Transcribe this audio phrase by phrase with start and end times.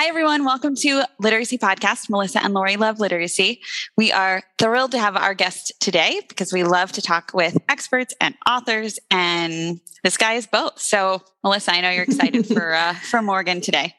[0.00, 0.44] Hi, everyone.
[0.44, 2.08] Welcome to Literacy Podcast.
[2.08, 3.60] Melissa and Lori love literacy.
[3.96, 8.14] We are thrilled to have our guest today because we love to talk with experts
[8.20, 10.78] and authors, and this guy is both.
[10.78, 13.96] So, Melissa, I know you're excited for uh, for Morgan today.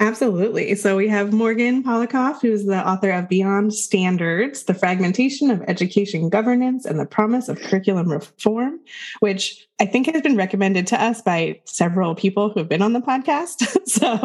[0.00, 0.74] Absolutely.
[0.74, 6.28] So we have Morgan Polikoff, who's the author of Beyond Standards, The Fragmentation of Education
[6.28, 8.80] Governance and the Promise of Curriculum Reform,
[9.20, 12.92] which I think has been recommended to us by several people who have been on
[12.92, 13.66] the podcast.
[13.88, 14.16] so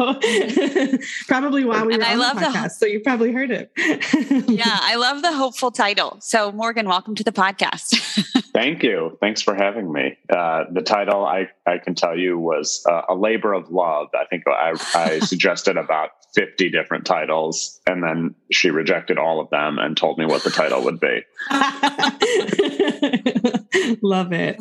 [1.26, 2.62] probably while we and were I on love the podcast.
[2.62, 3.72] The, so you probably heard it.
[4.48, 6.18] yeah, I love the hopeful title.
[6.20, 7.96] So Morgan, welcome to the podcast.
[8.52, 9.18] Thank you.
[9.20, 10.16] Thanks for having me.
[10.30, 14.10] Uh, the title, I, I can tell you, was uh, A Labor of Love.
[14.14, 19.50] I think I, I suggested about 50 different titles, and then she rejected all of
[19.50, 21.24] them and told me what the title would be.
[24.02, 24.56] Love it.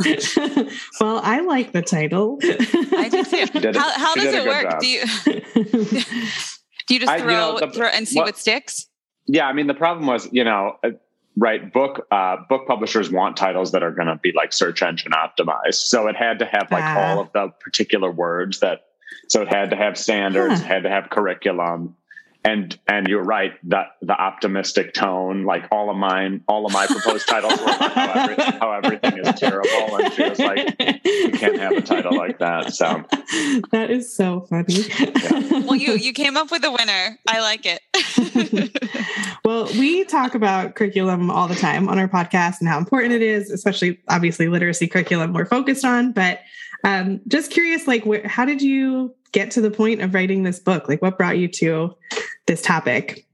[1.00, 2.40] well, I like the title.
[2.42, 3.80] I do too.
[3.80, 4.72] How, how does it work?
[4.72, 4.80] Job.
[4.80, 5.06] Do you
[6.88, 8.88] do you just I, throw, you know, the, throw and see what, what sticks?
[9.28, 10.92] Yeah, I mean the problem was, you know, uh,
[11.38, 15.12] right book uh, book publishers want titles that are going to be like search engine
[15.12, 18.86] optimized so it had to have like uh, all of the particular words that
[19.30, 20.68] so it had to have standards huh.
[20.68, 21.96] had to have curriculum
[22.44, 26.86] and and you're right that the optimistic tone like all of mine all of my
[26.86, 29.98] proposed titles were how, oh, every, how, everything is terrible.
[29.98, 33.04] And she was like you can't have a title like that so.
[33.72, 34.86] That is so funny.
[35.00, 35.60] Yeah.
[35.60, 37.20] well you you came up with a winner.
[37.28, 38.74] I like it.
[39.46, 43.22] Well we talk about curriculum all the time on our podcast and how important it
[43.22, 46.42] is especially obviously literacy curriculum we're focused on but
[46.84, 50.60] um, just curious like wh- how did you get to the point of writing this
[50.60, 51.96] book like what brought you to
[52.46, 53.26] this topic?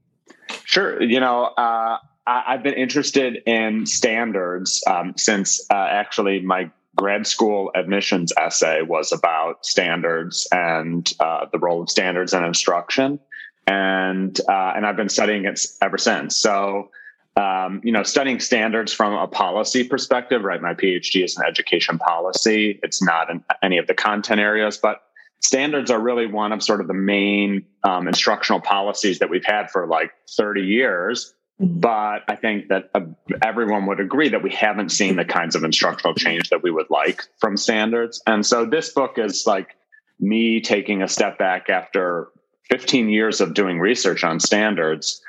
[0.64, 1.02] Sure.
[1.02, 7.26] You know, uh, I, have been interested in standards um, since uh, actually my grad
[7.26, 13.18] school admissions essay was about standards and uh, the role of standards in instruction,
[13.66, 16.36] and uh, and I've been studying it ever since.
[16.36, 16.90] So.
[17.36, 20.62] Um, you know, studying standards from a policy perspective, right?
[20.62, 22.78] My PhD is in education policy.
[22.82, 25.02] It's not in any of the content areas, but
[25.40, 29.70] standards are really one of sort of the main um, instructional policies that we've had
[29.70, 31.34] for like 30 years.
[31.60, 31.80] Mm-hmm.
[31.80, 33.00] But I think that uh,
[33.42, 36.90] everyone would agree that we haven't seen the kinds of instructional change that we would
[36.90, 38.22] like from standards.
[38.26, 39.76] And so this book is like
[40.18, 42.28] me taking a step back after
[42.70, 45.20] 15 years of doing research on standards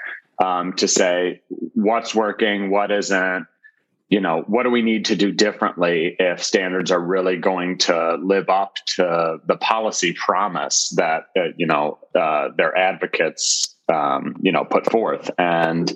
[0.43, 1.41] um, to say
[1.73, 3.47] what's working, what isn't,
[4.09, 8.15] you know, what do we need to do differently if standards are really going to
[8.21, 14.51] live up to the policy promise that, uh, you know, uh, their advocates, um, you
[14.51, 15.31] know, put forth?
[15.39, 15.91] And,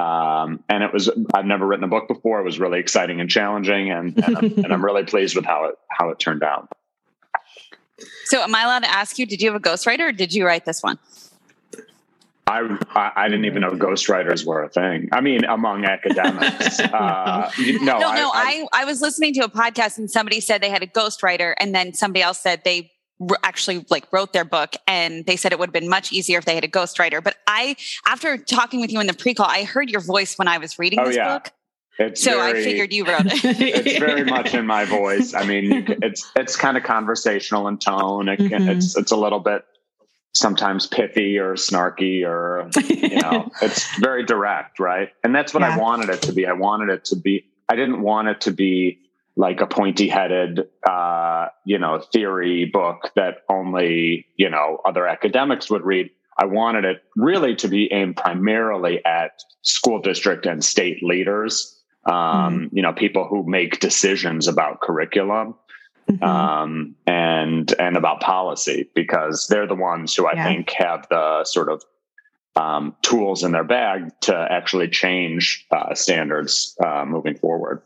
[0.00, 2.40] um, and it was, I've never written a book before.
[2.40, 3.90] It was really exciting and challenging.
[3.90, 6.70] And, and, I'm, and I'm really pleased with how it, how it turned out.
[8.24, 10.46] So am I allowed to ask you, did you have a ghostwriter or did you
[10.46, 10.98] write this one?
[12.46, 15.08] I, I didn't even know ghostwriters were a thing.
[15.12, 16.80] I mean, among academics.
[16.94, 18.30] Uh, no, no, no.
[18.32, 21.54] I, I, I, was listening to a podcast and somebody said they had a ghostwriter,
[21.58, 22.92] and then somebody else said they
[23.42, 26.44] actually like wrote their book, and they said it would have been much easier if
[26.44, 27.22] they had a ghostwriter.
[27.22, 30.58] But I, after talking with you in the pre-call, I heard your voice when I
[30.58, 31.38] was reading oh, this yeah.
[31.38, 31.52] book.
[31.98, 33.44] It's so very, I figured you wrote it.
[33.44, 35.34] it's very much in my voice.
[35.34, 38.28] I mean, it's it's kind of conversational in tone.
[38.28, 38.68] It, mm-hmm.
[38.68, 39.64] It's it's a little bit
[40.34, 45.74] sometimes pithy or snarky or you know it's very direct right and that's what yeah.
[45.74, 48.50] i wanted it to be i wanted it to be i didn't want it to
[48.50, 48.98] be
[49.36, 55.70] like a pointy headed uh, you know theory book that only you know other academics
[55.70, 61.02] would read i wanted it really to be aimed primarily at school district and state
[61.02, 62.76] leaders um, mm-hmm.
[62.76, 65.54] you know people who make decisions about curriculum
[66.10, 66.22] Mm-hmm.
[66.22, 70.44] Um, and and about policy because they're the ones who I yeah.
[70.44, 71.82] think have the sort of
[72.56, 77.82] um, tools in their bag to actually change uh, standards uh, moving forward.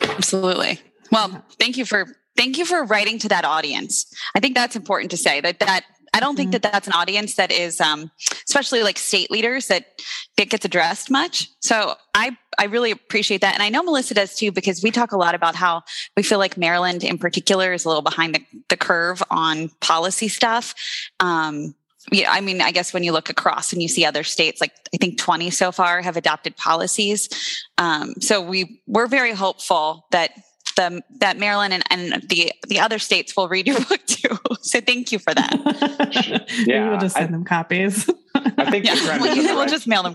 [0.00, 0.80] Absolutely.
[1.12, 4.06] Well, thank you for thank you for writing to that audience.
[4.34, 5.84] I think that's important to say that that
[6.16, 6.62] I don't think mm-hmm.
[6.62, 8.10] that that's an audience that is, um,
[8.48, 10.00] especially like state leaders that
[10.38, 11.50] it gets addressed much.
[11.60, 15.12] So I I really appreciate that, and I know Melissa does too because we talk
[15.12, 15.82] a lot about how
[16.16, 18.40] we feel like Maryland in particular is a little behind the,
[18.70, 20.74] the curve on policy stuff.
[21.20, 21.74] Um,
[22.10, 24.72] yeah, I mean, I guess when you look across and you see other states, like
[24.94, 27.28] I think 20 so far have adopted policies.
[27.76, 30.30] Um, so we we're very hopeful that
[30.76, 34.38] the that Maryland and, and the the other states will read your book too.
[34.60, 36.46] So thank you for that.
[36.66, 38.08] yeah, we'll just send I, them copies.
[38.34, 39.68] I think yeah, we'll, we'll right.
[39.68, 40.14] just mail them.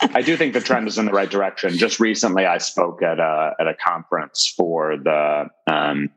[0.00, 1.76] I do think the trend is in the right direction.
[1.76, 5.50] Just recently, I spoke at a at a conference for the.
[5.66, 6.10] Um,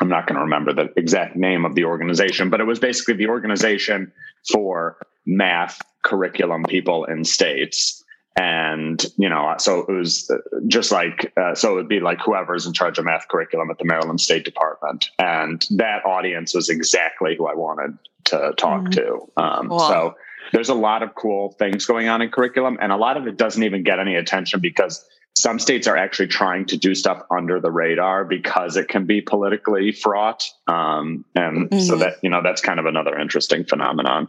[0.00, 3.14] I'm not going to remember the exact name of the organization, but it was basically
[3.14, 4.12] the organization
[4.52, 7.99] for math curriculum people in states
[8.40, 10.30] and you know so it was
[10.66, 13.76] just like uh, so it would be like whoever's in charge of math curriculum at
[13.78, 18.92] the maryland state department and that audience was exactly who i wanted to talk mm-hmm.
[18.92, 19.78] to um, cool.
[19.80, 20.14] so
[20.52, 23.36] there's a lot of cool things going on in curriculum and a lot of it
[23.36, 25.04] doesn't even get any attention because
[25.36, 29.20] some states are actually trying to do stuff under the radar because it can be
[29.20, 31.80] politically fraught um, and mm-hmm.
[31.80, 34.28] so that you know that's kind of another interesting phenomenon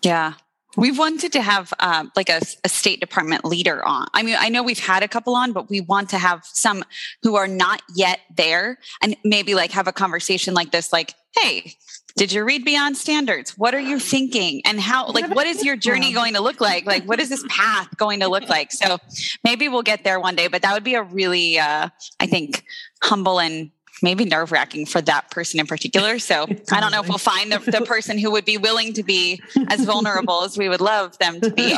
[0.00, 0.32] yeah
[0.76, 4.06] We've wanted to have uh, like a, a, State Department leader on.
[4.14, 6.84] I mean, I know we've had a couple on, but we want to have some
[7.22, 11.74] who are not yet there and maybe like have a conversation like this like, hey,
[12.16, 13.56] did you read Beyond Standards?
[13.56, 14.62] What are you thinking?
[14.64, 16.84] And how, like, what is your journey going to look like?
[16.84, 18.72] Like, what is this path going to look like?
[18.72, 18.98] So
[19.44, 21.88] maybe we'll get there one day, but that would be a really, uh,
[22.18, 22.64] I think,
[23.02, 23.70] humble and
[24.02, 26.18] maybe nerve wracking for that person in particular.
[26.18, 29.02] So I don't know if we'll find the, the, person who would be willing to
[29.02, 31.76] be as vulnerable as we would love them to be.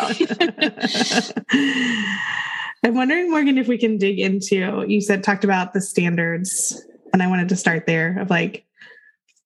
[2.84, 6.82] I'm wondering, Morgan, if we can dig into, you said, talked about the standards,
[7.12, 8.66] and I wanted to start there of like,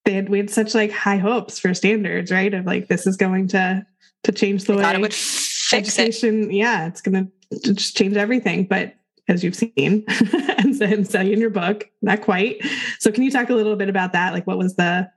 [0.05, 2.53] they had, we had such like high hopes for standards, right?
[2.55, 3.85] Of like, this is going to,
[4.23, 6.51] to change the I way it would fix education.
[6.51, 6.55] It.
[6.55, 6.87] Yeah.
[6.87, 8.65] It's going to just change everything.
[8.65, 8.95] But
[9.29, 10.05] as you've seen
[10.59, 12.65] and, and say in your book, not quite.
[12.99, 14.33] So can you talk a little bit about that?
[14.33, 15.11] Like what was the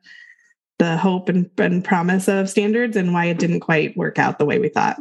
[0.80, 4.46] the hope and, and promise of standards and why it didn't quite work out the
[4.46, 4.98] way we thought?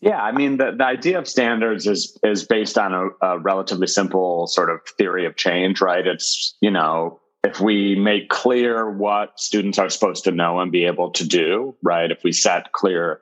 [0.00, 3.86] Yeah, I mean the, the idea of standards is is based on a, a relatively
[3.86, 6.06] simple sort of theory of change, right?
[6.06, 10.84] It's you know if we make clear what students are supposed to know and be
[10.84, 12.10] able to do, right?
[12.10, 13.20] If we set clear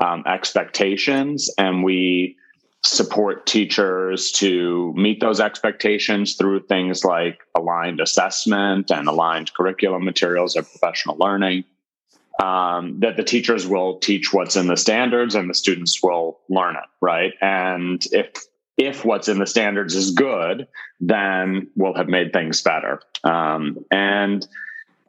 [0.00, 2.36] um, expectations and we
[2.82, 10.56] support teachers to meet those expectations through things like aligned assessment and aligned curriculum materials
[10.56, 11.64] of professional learning.
[12.42, 16.74] Um, that the teachers will teach what's in the standards and the students will learn
[16.76, 17.34] it, right?
[17.42, 18.32] And if
[18.78, 20.66] if what's in the standards is good,
[21.00, 23.02] then we'll have made things better.
[23.24, 24.46] Um, and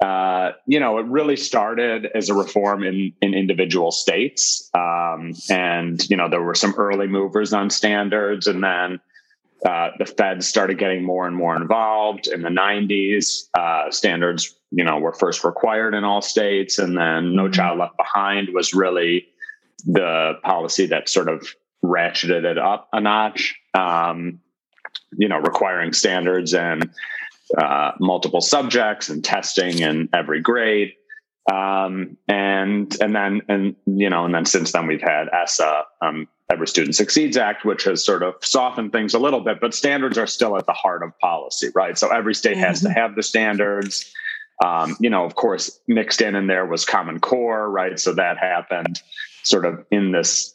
[0.01, 6.09] uh, you know, it really started as a reform in in individual states, um, and
[6.09, 8.99] you know there were some early movers on standards, and then
[9.63, 13.47] uh, the Fed started getting more and more involved in the '90s.
[13.53, 17.53] Uh, standards, you know, were first required in all states, and then No mm-hmm.
[17.53, 19.27] Child Left Behind was really
[19.85, 21.47] the policy that sort of
[21.83, 23.55] ratcheted it up a notch.
[23.75, 24.39] Um,
[25.15, 26.89] you know, requiring standards and
[27.57, 30.93] uh, multiple subjects and testing in every grade.
[31.51, 36.27] Um, and and then and you know and then since then we've had ESSA, um,
[36.51, 40.17] Every Student Succeeds Act, which has sort of softened things a little bit, but standards
[40.17, 41.97] are still at the heart of policy, right?
[41.97, 42.65] So every state mm-hmm.
[42.65, 42.99] has to mm-hmm.
[42.99, 44.11] have the standards.
[44.63, 47.97] Um, you know, of course, mixed in in there was Common Core, right?
[47.99, 49.01] So that happened
[49.43, 50.53] sort of in this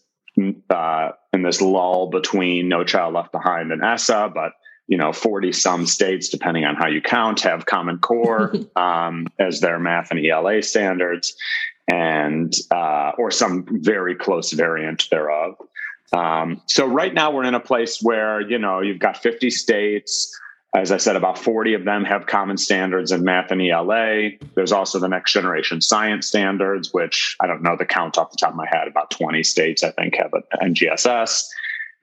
[0.71, 4.53] uh, in this lull between No Child Left Behind and ESSA, but
[4.88, 9.61] you know 40 some states depending on how you count have common core um, as
[9.61, 11.37] their math and ela standards
[11.88, 15.55] and uh, or some very close variant thereof.
[16.12, 20.37] Um, so right now we're in a place where you know you've got 50 states.
[20.75, 24.73] As i said about 40 of them have common standards in math and ela there's
[24.73, 28.50] also the next generation science standards which i don't know the count off the top
[28.50, 31.45] of my head about 20 states i think have an ngss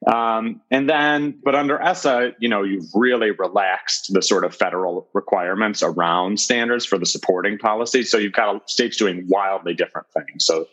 [0.08, 5.08] um, and then, but under ESSA, you know, you've really relaxed the sort of federal
[5.14, 8.04] requirements around standards for the supporting policy.
[8.04, 10.46] So you've got states doing wildly different things.
[10.46, 10.68] So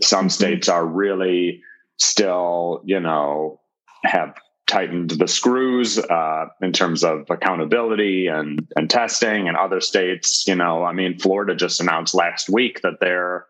[0.00, 0.28] some mm-hmm.
[0.28, 1.62] states are really
[1.98, 3.60] still, you know,
[4.04, 4.34] have
[4.66, 9.46] tightened the screws uh, in terms of accountability and and testing.
[9.46, 13.46] And other states, you know, I mean, Florida just announced last week that they're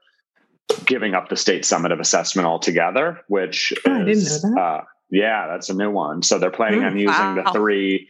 [0.85, 5.90] giving up the state summative assessment altogether, which oh, is, uh, yeah, that's a new
[5.90, 6.23] one.
[6.23, 7.42] So they're planning mm, on using wow.
[7.44, 8.08] the three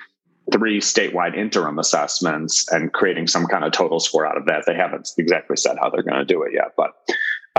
[0.52, 4.64] three statewide interim assessments and creating some kind of total score out of that.
[4.66, 6.92] They haven't exactly said how they're going to do it yet, but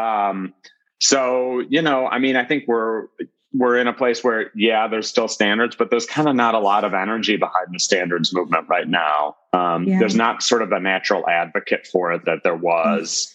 [0.02, 0.54] um,
[1.00, 3.08] so you know, I mean, I think we're
[3.54, 6.60] we're in a place where yeah, there's still standards, but there's kind of not a
[6.60, 9.36] lot of energy behind the standards movement right now.
[9.54, 10.00] Um, yeah.
[10.00, 13.34] There's not sort of a natural advocate for it that there was,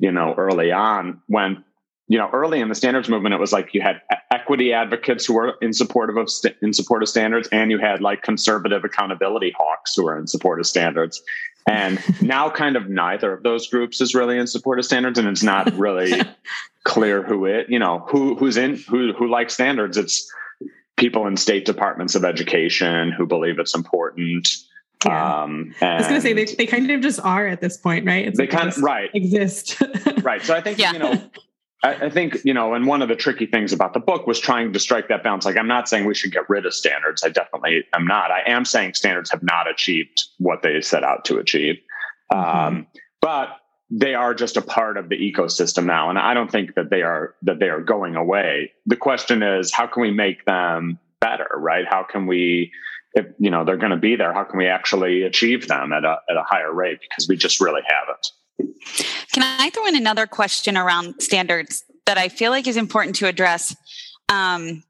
[0.00, 0.06] mm.
[0.06, 1.64] you know, early on when
[2.08, 4.00] you know, early in the standards movement, it was like you had
[4.30, 8.00] equity advocates who were in support of st- in support of standards, and you had
[8.00, 11.22] like conservative accountability hawks who were in support of standards.
[11.68, 15.28] And now, kind of neither of those groups is really in support of standards, and
[15.28, 16.22] it's not really
[16.84, 19.98] clear who it, you know, who who's in who who likes standards.
[19.98, 20.32] It's
[20.96, 24.48] people in state departments of education who believe it's important.
[25.04, 25.42] Yeah.
[25.42, 28.04] Um, I was going to say they, they kind of just are at this point,
[28.04, 28.26] right?
[28.26, 29.80] It's they like kind of right exist,
[30.22, 30.42] right?
[30.42, 30.92] So I think yeah.
[30.92, 31.22] you know
[31.84, 34.40] I, I think, you know, and one of the tricky things about the book was
[34.40, 35.44] trying to strike that balance.
[35.44, 37.22] Like, I'm not saying we should get rid of standards.
[37.22, 38.30] I definitely am not.
[38.30, 41.76] I am saying standards have not achieved what they set out to achieve.
[42.32, 42.58] Mm-hmm.
[42.58, 42.86] Um,
[43.20, 43.50] but
[43.90, 46.10] they are just a part of the ecosystem now.
[46.10, 48.72] And I don't think that they are, that they are going away.
[48.86, 51.86] The question is, how can we make them better, right?
[51.88, 52.72] How can we,
[53.14, 56.04] if, you know, they're going to be there, how can we actually achieve them at
[56.04, 56.98] a, at a higher rate?
[57.00, 58.32] Because we just really haven't.
[59.32, 63.26] Can I throw in another question around standards that I feel like is important to
[63.26, 63.76] address?
[64.28, 64.82] Um,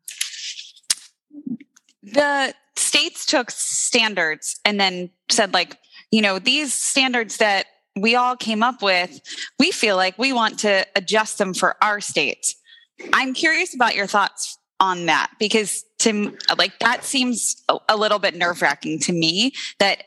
[2.03, 5.79] the states took standards and then said, like,
[6.11, 9.21] you know, these standards that we all came up with,
[9.59, 12.55] we feel like we want to adjust them for our states.
[13.13, 18.37] I'm curious about your thoughts on that because to like that seems a, little bit
[18.37, 20.05] nerve wracking to me that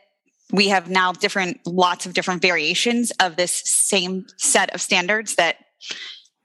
[0.51, 5.57] we have now different lots of different variations of this same set of standards that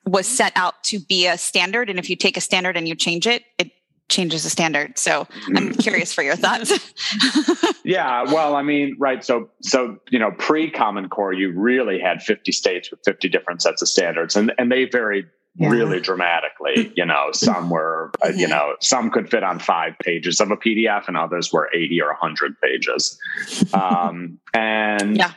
[0.04, 1.90] was set out to be a standard.
[1.90, 3.72] And if you take a standard and you change it it
[4.08, 4.98] changes the standard.
[4.98, 5.82] So i'm mm.
[5.82, 6.72] curious for your thoughts.
[7.84, 12.20] Yeah well i mean right so so you know pre common core you really had
[12.20, 15.26] 50 states with 50 different sets of standards and and they varied
[15.58, 15.68] yeah.
[15.68, 16.92] really dramatically.
[16.96, 20.56] You know, some were, uh, you know, some could fit on five pages of a
[20.56, 23.18] PDF, and others were eighty or hundred pages.
[23.74, 25.32] Um, and yeah.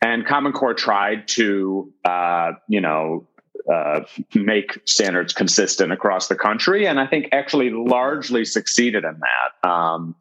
[0.00, 3.26] and Common Core tried to, uh, you know.
[3.70, 4.00] Uh,
[4.34, 9.68] make standards consistent across the country, and I think actually largely succeeded in that.
[9.68, 10.16] Um,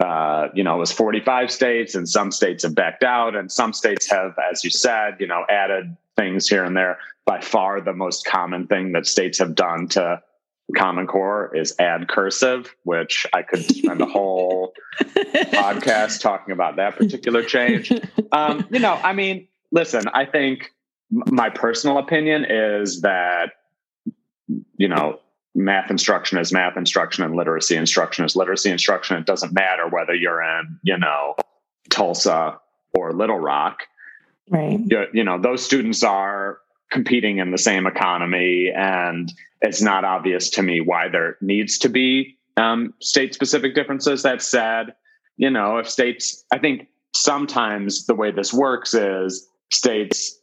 [0.00, 3.74] uh, you know, it was 45 states, and some states have backed out, and some
[3.74, 6.98] states have, as you said, you know, added things here and there.
[7.24, 10.22] By far, the most common thing that states have done to
[10.76, 16.96] Common Core is add cursive, which I could spend a whole podcast talking about that
[16.96, 17.92] particular change.
[18.32, 20.72] Um, you know, I mean, listen, I think
[21.10, 23.52] my personal opinion is that,
[24.76, 25.20] you know,
[25.54, 29.16] math instruction is math instruction and literacy instruction is literacy instruction.
[29.16, 31.34] It doesn't matter whether you're in, you know,
[31.88, 32.60] Tulsa
[32.94, 33.80] or Little Rock.
[34.48, 34.80] Right.
[34.84, 36.58] You, you know, those students are
[36.90, 41.88] competing in the same economy, and it's not obvious to me why there needs to
[41.88, 44.22] be um, state specific differences.
[44.22, 44.94] That said,
[45.36, 50.38] you know, if states, I think sometimes the way this works is states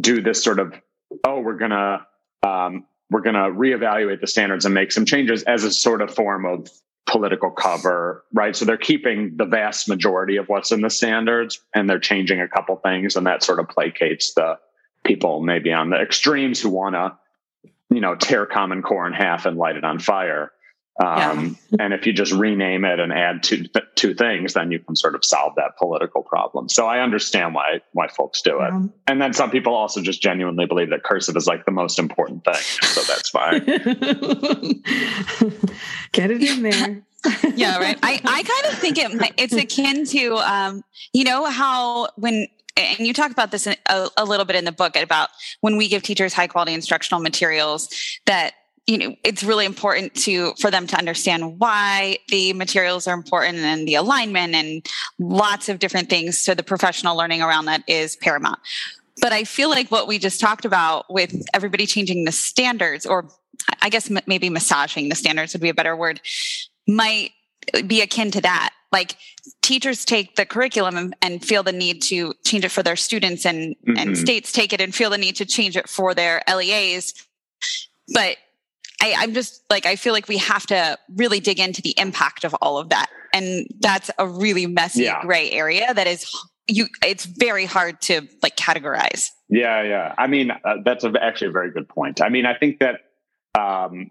[0.00, 0.74] do this sort of,
[1.24, 2.06] oh, we're going to,
[2.42, 6.14] um, we're going to reevaluate the standards and make some changes as a sort of
[6.14, 6.68] form of
[7.16, 8.54] political cover, right?
[8.54, 12.48] So they're keeping the vast majority of what's in the standards and they're changing a
[12.48, 14.58] couple things and that sort of placates the
[15.02, 17.16] people maybe on the extremes who want to,
[17.88, 20.52] you know, tear common core in half and light it on fire.
[20.98, 21.84] Um, yeah.
[21.84, 24.96] and if you just rename it and add two th- two things, then you can
[24.96, 26.70] sort of solve that political problem.
[26.70, 28.72] So I understand why why folks do it.
[28.72, 28.86] Yeah.
[29.06, 32.44] And then some people also just genuinely believe that cursive is like the most important
[32.44, 32.54] thing.
[32.54, 33.62] So that's fine.
[36.12, 37.05] Get it in there.
[37.54, 37.98] Yeah, right.
[38.02, 43.06] I, I kind of think it it's akin to um, you know how when and
[43.06, 43.76] you talk about this a,
[44.16, 45.30] a little bit in the book about
[45.60, 47.88] when we give teachers high quality instructional materials
[48.26, 48.52] that
[48.86, 53.58] you know it's really important to for them to understand why the materials are important
[53.58, 54.86] and the alignment and
[55.18, 58.58] lots of different things so the professional learning around that is paramount
[59.20, 63.28] but i feel like what we just talked about with everybody changing the standards or
[63.82, 66.20] i guess maybe massaging the standards would be a better word
[66.86, 67.30] might
[67.86, 69.16] be akin to that like
[69.60, 73.44] teachers take the curriculum and, and, feel the need to change it for their students
[73.44, 73.98] and mm-hmm.
[73.98, 77.12] and states take it and feel the need to change it for their leas
[78.14, 78.36] but
[79.02, 82.44] I, I'm just like, I feel like we have to really dig into the impact
[82.44, 83.08] of all of that.
[83.32, 85.20] And that's a really messy yeah.
[85.22, 86.32] gray area that is
[86.68, 91.46] you it's very hard to like categorize yeah yeah i mean uh, that's a, actually
[91.46, 93.02] a very good point i mean i think that
[93.56, 94.10] um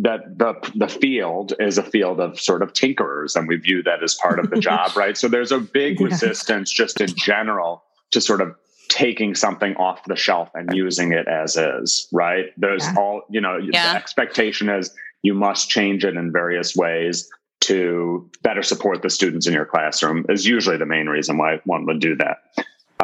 [0.00, 4.02] that the the field is a field of sort of tinkerers and we view that
[4.02, 6.06] as part of the job right so there's a big yeah.
[6.06, 8.54] resistance just in general to sort of
[8.88, 12.46] taking something off the shelf and using it as is, right?
[12.56, 12.94] There's yeah.
[12.96, 13.92] all, you know, yeah.
[13.92, 14.90] the expectation is
[15.22, 17.28] you must change it in various ways
[17.60, 21.86] to better support the students in your classroom is usually the main reason why one
[21.86, 22.38] would do that.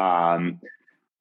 [0.01, 0.59] Um,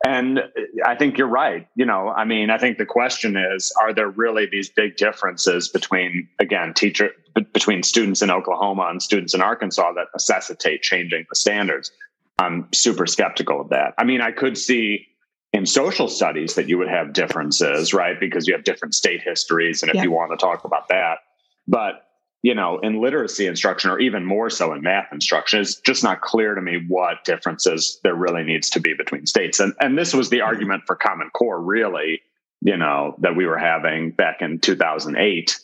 [0.05, 0.41] and
[0.85, 1.67] I think you're right.
[1.75, 5.69] You know, I mean, I think the question is, are there really these big differences
[5.69, 7.11] between, again, teacher
[7.53, 11.91] between students in Oklahoma and students in Arkansas that necessitate changing the standards?
[12.39, 13.95] I'm super skeptical of that.
[13.97, 15.07] I mean, I could see
[15.53, 18.19] in social studies that you would have differences, right?
[18.19, 20.03] Because you have different state histories, and if yeah.
[20.03, 21.19] you want to talk about that,
[21.67, 22.07] but
[22.45, 26.21] you know, in literacy instruction, or even more so in math instruction, it's just not
[26.21, 29.61] clear to me what differences there really needs to be between states.
[29.61, 30.47] And and this was the mm-hmm.
[30.49, 32.21] argument for Common Core, really,
[32.61, 35.59] you know, that we were having back in 2008.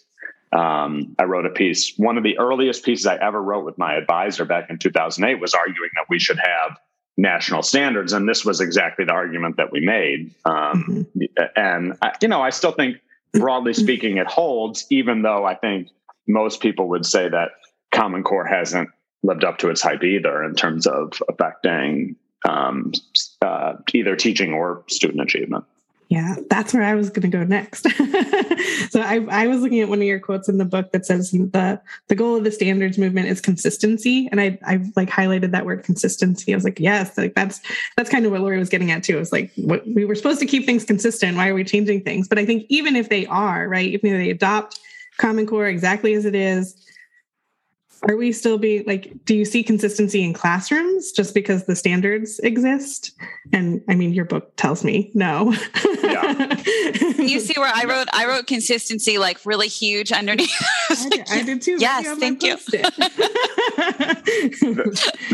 [0.53, 1.93] Um, I wrote a piece.
[1.99, 5.53] One of the earliest pieces I ever wrote with my advisor back in 2008 was
[5.53, 6.79] arguing that we should have
[7.19, 10.35] national standards, and this was exactly the argument that we made.
[10.47, 11.45] Um, mm-hmm.
[11.57, 12.97] And I, you know, I still think,
[13.35, 15.89] broadly speaking, it holds, even though I think
[16.31, 17.51] most people would say that
[17.93, 18.91] Common Core hasn't
[19.23, 22.17] lived up to its hype either in terms of affecting
[22.49, 22.93] um,
[23.43, 25.65] uh, either teaching or student achievement.
[26.09, 27.83] Yeah, that's where I was going to go next.
[28.91, 31.31] so I, I, was looking at one of your quotes in the book that says
[31.31, 35.65] the the goal of the standards movement is consistency, and I I like highlighted that
[35.65, 36.53] word consistency.
[36.53, 37.61] I was like, yes, like that's
[37.97, 39.17] that's kind of what Lori was getting at too.
[39.17, 41.37] It was like what, we were supposed to keep things consistent.
[41.37, 42.27] Why are we changing things?
[42.27, 44.81] But I think even if they are right, even if they adopt
[45.21, 46.75] Common Core exactly as it is.
[48.09, 52.39] Are we still be like, do you see consistency in classrooms just because the standards
[52.39, 53.13] exist?
[53.53, 55.55] And I mean, your book tells me no.
[56.03, 56.59] Yeah.
[57.19, 60.51] you see where I wrote, I wrote consistency like really huge underneath.
[60.91, 61.77] I, did, I did too.
[61.79, 62.57] Yes, thank you.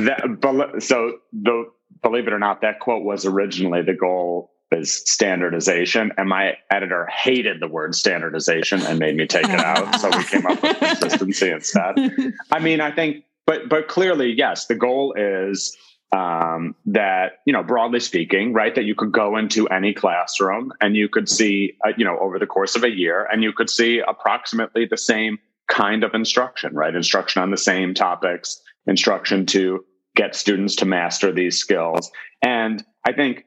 [0.02, 1.70] that, so the,
[2.02, 6.12] believe it or not, that quote was originally the goal is standardization.
[6.16, 10.00] And my editor hated the word standardization and made me take it out.
[10.00, 11.94] so we came up with consistency instead.
[12.50, 15.76] I mean, I think, but but clearly, yes, the goal is
[16.12, 20.96] um, that you know, broadly speaking, right, that you could go into any classroom and
[20.96, 23.70] you could see, uh, you know, over the course of a year, and you could
[23.70, 26.94] see approximately the same kind of instruction, right?
[26.94, 32.10] Instruction on the same topics, instruction to get students to master these skills.
[32.42, 33.44] And I think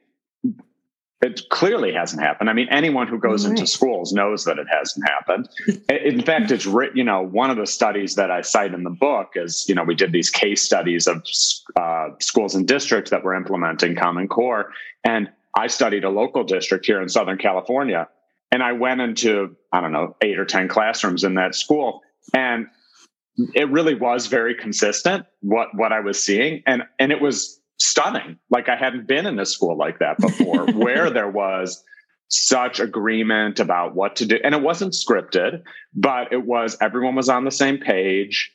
[1.22, 2.48] it clearly hasn't happened.
[2.48, 3.50] I mean, anyone who goes right.
[3.50, 5.48] into schools knows that it hasn't happened.
[5.88, 8.90] In fact, it's written, you know, one of the studies that I cite in the
[8.90, 11.22] book is, you know, we did these case studies of
[11.76, 14.72] uh, schools and districts that were implementing Common Core.
[15.04, 18.08] And I studied a local district here in Southern California.
[18.50, 22.00] And I went into, I don't know, eight or 10 classrooms in that school.
[22.32, 22.66] And
[23.54, 26.62] it really was very consistent what what I was seeing.
[26.66, 28.38] And and it was stunning.
[28.50, 31.82] Like I hadn't been in a school like that before, where there was
[32.28, 34.38] such agreement about what to do.
[34.44, 35.62] And it wasn't scripted,
[35.94, 38.52] but it was everyone was on the same page.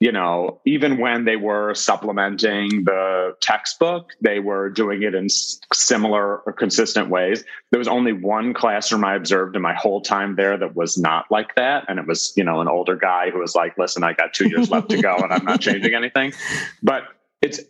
[0.00, 5.28] You know, even when they were supplementing the textbook, they were doing it in
[5.72, 7.44] similar or consistent ways.
[7.70, 11.26] There was only one classroom I observed in my whole time there that was not
[11.30, 11.84] like that.
[11.88, 14.48] And it was, you know, an older guy who was like, listen, I got two
[14.48, 16.32] years left to go and I'm not changing anything.
[16.82, 17.04] But
[17.44, 17.60] it's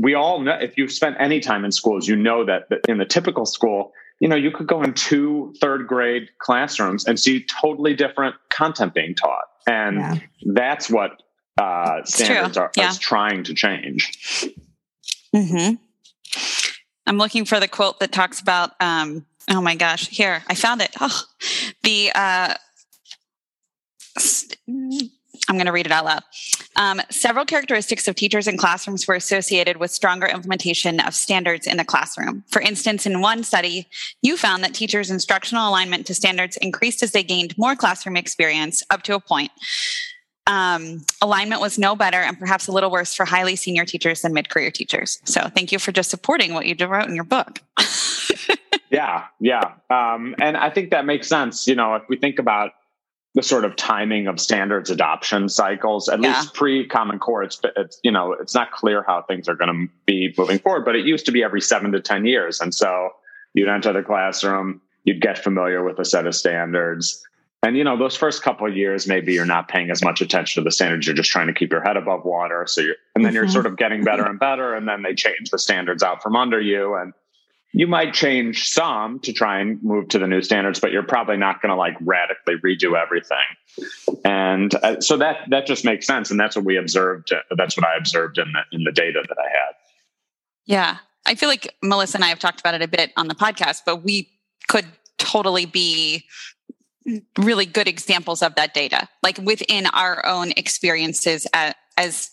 [0.00, 3.04] we all know if you've spent any time in schools, you know that, in the
[3.04, 7.94] typical school, you know, you could go in two third grade classrooms and see totally
[7.94, 9.44] different content being taught.
[9.66, 10.18] And yeah.
[10.54, 11.22] that's what
[11.56, 12.90] uh, standards are yeah.
[12.90, 14.46] is trying to change.
[15.34, 15.74] Mm-hmm.
[17.06, 20.82] I'm looking for the quote that talks about, um, oh my gosh, here, I found
[20.82, 20.90] it.
[21.00, 21.22] Oh,
[21.82, 22.54] the, uh,
[25.48, 26.22] I'm going to read it out loud.
[26.78, 31.76] Um, several characteristics of teachers and classrooms were associated with stronger implementation of standards in
[31.76, 32.44] the classroom.
[32.46, 33.88] For instance, in one study,
[34.22, 38.84] you found that teachers' instructional alignment to standards increased as they gained more classroom experience
[38.90, 39.50] up to a point.
[40.46, 44.32] Um, alignment was no better and perhaps a little worse for highly senior teachers than
[44.32, 45.20] mid career teachers.
[45.24, 47.60] So, thank you for just supporting what you wrote in your book.
[48.90, 49.72] yeah, yeah.
[49.90, 51.66] Um, and I think that makes sense.
[51.66, 52.72] You know, if we think about
[53.38, 56.40] the sort of timing of standards adoption cycles at yeah.
[56.40, 59.72] least pre common core it's, it's you know it's not clear how things are going
[59.72, 62.74] to be moving forward but it used to be every 7 to 10 years and
[62.74, 63.10] so
[63.54, 67.24] you'd enter the classroom you'd get familiar with a set of standards
[67.62, 70.60] and you know those first couple of years maybe you're not paying as much attention
[70.60, 73.24] to the standards you're just trying to keep your head above water so you're and
[73.24, 73.36] then mm-hmm.
[73.36, 76.34] you're sort of getting better and better and then they change the standards out from
[76.34, 77.12] under you and
[77.72, 81.36] you might change some to try and move to the new standards, but you're probably
[81.36, 83.36] not going to like radically redo everything.
[84.24, 87.32] And uh, so that that just makes sense, and that's what we observed.
[87.32, 89.74] Uh, that's what I observed in the in the data that I had.
[90.64, 93.34] Yeah, I feel like Melissa and I have talked about it a bit on the
[93.34, 94.30] podcast, but we
[94.68, 94.86] could
[95.18, 96.24] totally be
[97.38, 102.30] really good examples of that data, like within our own experiences at, as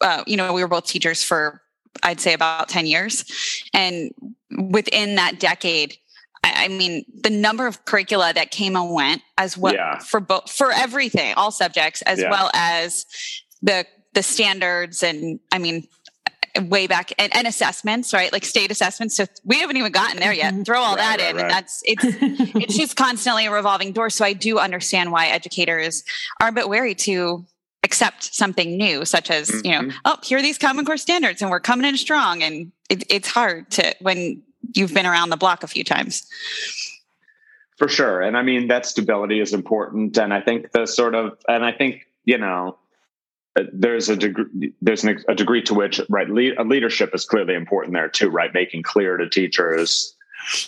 [0.00, 1.62] uh, you know, we were both teachers for
[2.02, 3.24] I'd say about 10 years.
[3.72, 4.12] And
[4.50, 5.96] within that decade,
[6.44, 9.98] I mean, the number of curricula that came and went as well yeah.
[9.98, 12.30] for both for everything, all subjects, as yeah.
[12.30, 13.04] well as
[13.62, 15.88] the the standards and I mean
[16.60, 18.32] way back and, and, assessments, right?
[18.32, 19.16] Like state assessments.
[19.16, 20.54] So we haven't even gotten there yet.
[20.54, 20.62] Mm-hmm.
[20.62, 21.36] Throw all right, that right, in.
[21.36, 21.42] Right.
[21.42, 22.04] And that's it's
[22.54, 24.10] it's just constantly a revolving door.
[24.10, 26.04] So I do understand why educators
[26.40, 27.44] are a bit wary to
[27.86, 29.66] accept something new, such as, mm-hmm.
[29.66, 29.98] you know, mm-hmm.
[30.04, 32.42] oh, here are these common core standards and we're coming in strong.
[32.42, 34.42] And it, it's hard to when
[34.74, 36.28] you've been around the block a few times.
[37.78, 38.20] For sure.
[38.20, 40.18] And I mean, that stability is important.
[40.18, 42.78] And I think the sort of, and I think, you know,
[43.72, 48.08] there's a degree there's an, a degree to which right leadership is clearly important there
[48.08, 50.14] too right making clear to teachers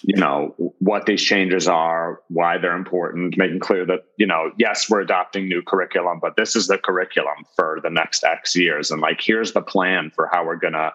[0.02, 4.90] you know what these changes are why they're important making clear that you know yes
[4.90, 8.90] we're adopting new curriculum but this is the curriculum for the next x years.
[8.90, 10.92] And like here's the plan for how we're going to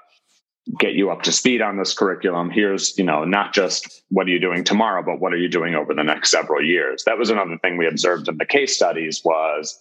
[0.79, 2.49] get you up to speed on this curriculum.
[2.49, 5.75] Here's you know not just what are you doing tomorrow but what are you doing
[5.75, 7.03] over the next several years.
[7.05, 9.79] That was another thing we observed in the case studies was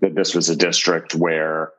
[0.00, 1.72] that this was a district where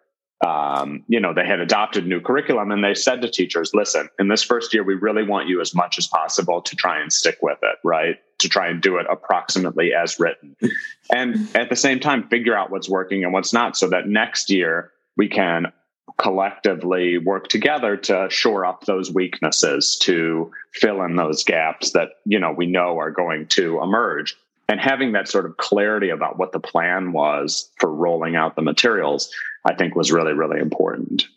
[0.45, 4.27] um, you know they had adopted new curriculum and they said to teachers listen in
[4.27, 7.37] this first year we really want you as much as possible to try and stick
[7.41, 8.17] with it right?
[8.39, 10.55] To try and do it approximately as written.
[11.13, 14.49] And at the same time figure out what's working and what's not so that next
[14.49, 15.73] year we can
[16.17, 22.39] collectively work together to shore up those weaknesses to fill in those gaps that you
[22.39, 24.37] know we know are going to emerge.
[24.69, 28.61] And having that sort of clarity about what the plan was for rolling out the
[28.61, 29.29] materials
[29.65, 31.27] i think was really really important.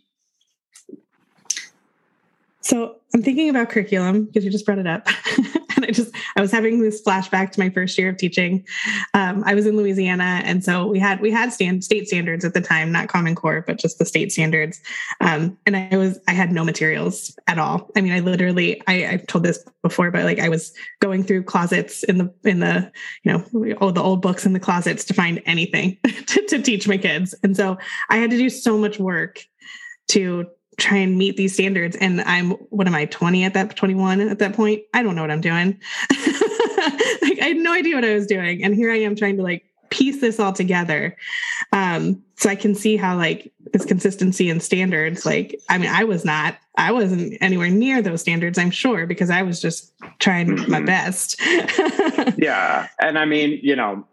[2.61, 5.07] So i'm thinking about curriculum because you just brought it up
[5.85, 8.67] I just I was having this flashback to my first year of teaching.
[9.15, 12.55] Um, I was in Louisiana, and so we had we had stand, state standards at
[12.55, 14.81] the time, not Common Core, but just the state standards.
[15.21, 17.91] Um, and I was I had no materials at all.
[17.97, 21.45] I mean, I literally I, I've told this before, but like I was going through
[21.45, 22.91] closets in the in the
[23.23, 26.89] you know all the old books in the closets to find anything to, to teach
[26.89, 27.79] my kids, and so
[28.11, 29.45] I had to do so much work
[30.09, 31.97] to try and meet these standards.
[31.97, 34.83] And i'm what am i 20 at that 21 at that point?
[34.93, 35.81] I don't know what i'm doing.
[37.23, 38.63] Like i had no idea what i was doing.
[38.63, 41.17] And here i am trying to like piece this all together.
[41.73, 46.05] Um so i can see how like this consistency and standards like i mean i
[46.05, 50.49] was not i wasn't anywhere near those standards i'm sure because i was just trying
[50.49, 50.71] mm-hmm.
[50.71, 51.41] my best.
[52.37, 52.89] Yeah.
[53.01, 54.07] And i mean you know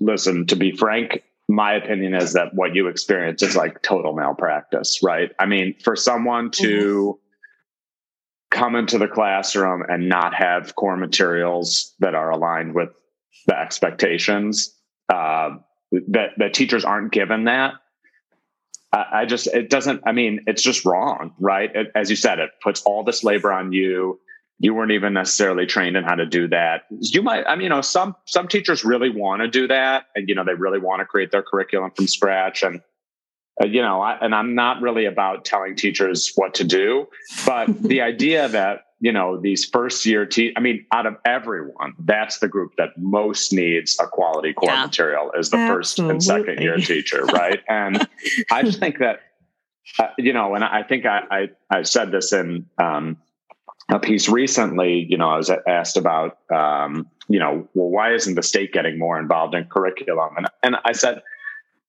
[0.00, 5.00] listen to be frank my opinion is that what you experience is like total malpractice,
[5.02, 5.30] right?
[5.38, 8.58] I mean, for someone to mm-hmm.
[8.58, 12.88] come into the classroom and not have core materials that are aligned with
[13.46, 14.74] the expectations,
[15.12, 15.56] uh,
[16.08, 17.74] that that teachers aren't given that.
[18.92, 20.02] I, I just it doesn't.
[20.06, 21.70] I mean, it's just wrong, right?
[21.74, 24.18] It, as you said, it puts all this labor on you
[24.62, 27.68] you weren't even necessarily trained in how to do that you might i mean you
[27.68, 31.00] know some some teachers really want to do that and you know they really want
[31.00, 32.80] to create their curriculum from scratch and
[33.60, 37.08] uh, you know I, and i'm not really about telling teachers what to do
[37.44, 41.94] but the idea that you know these first year te- i mean out of everyone
[41.98, 44.86] that's the group that most needs a quality core yeah.
[44.86, 45.76] material is the Absolutely.
[45.76, 48.08] first and second year teacher right and
[48.50, 49.20] i just think that
[49.98, 53.18] uh, you know and i think i i, I said this in um,
[53.92, 58.34] a piece recently, you know, I was asked about, um, you know, well, why isn't
[58.34, 60.34] the state getting more involved in curriculum?
[60.36, 61.22] And and I said,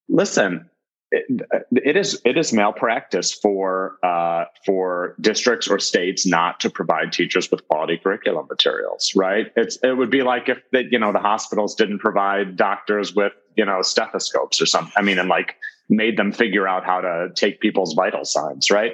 [0.09, 0.69] listen,
[1.11, 7.13] it, it is it is malpractice for uh, for districts or states not to provide
[7.13, 9.51] teachers with quality curriculum materials, right?
[9.55, 13.33] It's it would be like if the, you know the hospitals didn't provide doctors with
[13.55, 14.93] you know stethoscopes or something.
[14.97, 15.55] I mean, and like
[15.87, 18.93] made them figure out how to take people's vital signs, right?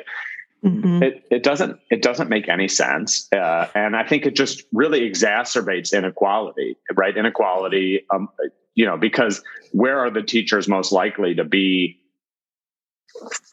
[0.64, 1.04] Mm-hmm.
[1.04, 5.10] It, it doesn't it doesn't make any sense, uh, and I think it just really
[5.10, 7.16] exacerbates inequality, right?
[7.16, 8.28] Inequality, um,
[8.76, 9.42] you know, because
[9.72, 12.00] where are the teachers most likely to be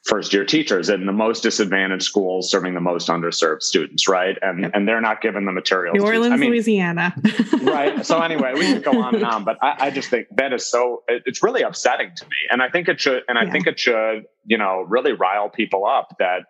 [0.04, 4.38] first year teachers in the most disadvantaged schools serving the most underserved students right?
[4.42, 7.14] And and they're not given the materials new orleans I mean, louisiana.
[7.62, 8.06] Right.
[8.06, 10.70] So anyway we can go on and on but I, I, just think that is
[10.70, 12.36] so it's really upsetting to me.
[12.50, 13.50] And i think it should and i yeah.
[13.50, 16.46] think it should you know really rile people up that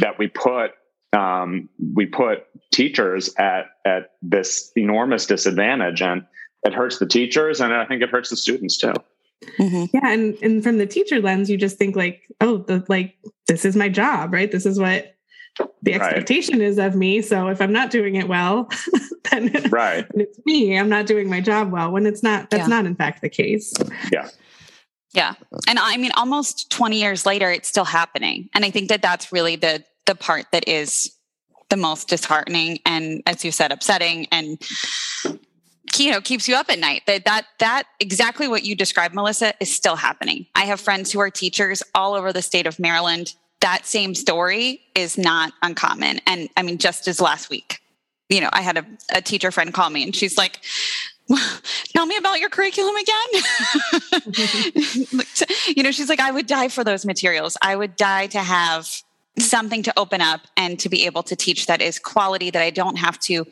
[0.00, 0.72] that we put
[1.14, 6.00] um, we put teachers at at this enormous disadvantage.
[6.00, 6.24] And
[6.64, 8.92] it hurts the teachers and i think it hurts the students too
[9.58, 9.96] Mm-hmm.
[9.96, 13.64] Yeah, and and from the teacher lens, you just think like, oh, the like this
[13.64, 14.50] is my job, right?
[14.50, 15.16] This is what
[15.82, 16.68] the expectation right.
[16.68, 17.20] is of me.
[17.20, 18.68] So if I'm not doing it well,
[19.30, 20.06] then right.
[20.14, 20.78] it's me.
[20.78, 21.90] I'm not doing my job well.
[21.90, 22.66] When it's not, that's yeah.
[22.68, 23.72] not in fact the case.
[24.10, 24.28] Yeah.
[25.12, 25.34] Yeah.
[25.68, 28.48] And I mean, almost 20 years later, it's still happening.
[28.54, 31.14] And I think that that's really the the part that is
[31.70, 34.60] the most disheartening and as you said upsetting and
[35.98, 37.02] you know keeps you up at night.
[37.06, 40.46] That that that exactly what you described melissa is still happening.
[40.54, 43.34] I have friends who are teachers all over the state of maryland.
[43.60, 46.20] That same story is not uncommon.
[46.26, 47.80] And i mean just as last week
[48.28, 50.60] you know i had a, a teacher friend call me and she's like
[51.94, 53.42] tell me about your curriculum again.
[55.74, 57.56] You know she's like i would die for those materials.
[57.62, 58.88] I would die to have
[59.38, 62.70] something to open up and to be able to teach that is quality that I
[62.70, 63.46] don't have to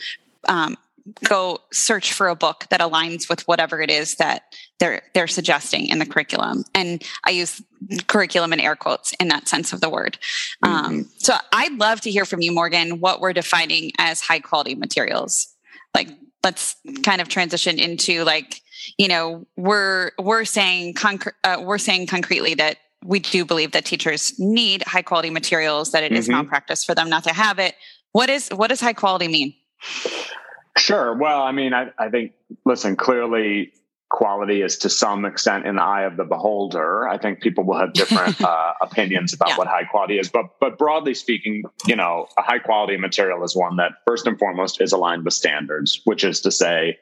[0.49, 0.77] um,
[1.25, 5.87] go search for a book that aligns with whatever it is that they're they're suggesting
[5.87, 6.65] in the curriculum.
[6.75, 7.63] And i use
[8.07, 10.19] curriculum in air quotes in that sense of the word.
[10.63, 10.87] Um, mm-hmm.
[10.87, 14.75] um, so i'd love to hear from you morgan what we're defining as high quality
[14.75, 15.49] materials.
[15.95, 16.09] Like
[16.45, 18.63] let's kind of transition into like
[18.99, 23.85] you know we're we're saying concre- uh, we're saying concretely that we do believe that
[23.85, 26.35] teachers need high quality materials that it is mm-hmm.
[26.35, 27.75] malpractice for them not to have it.
[28.13, 29.55] What is what does high quality mean
[30.81, 32.33] sure well i mean i, I think
[32.65, 33.73] listen clearly
[34.09, 37.79] quality is to some extent in the eye of the beholder i think people will
[37.79, 39.57] have different uh, opinions about yeah.
[39.59, 43.55] what high quality is but but broadly speaking you know a high quality material is
[43.55, 46.99] one that first and foremost is aligned with standards which is to say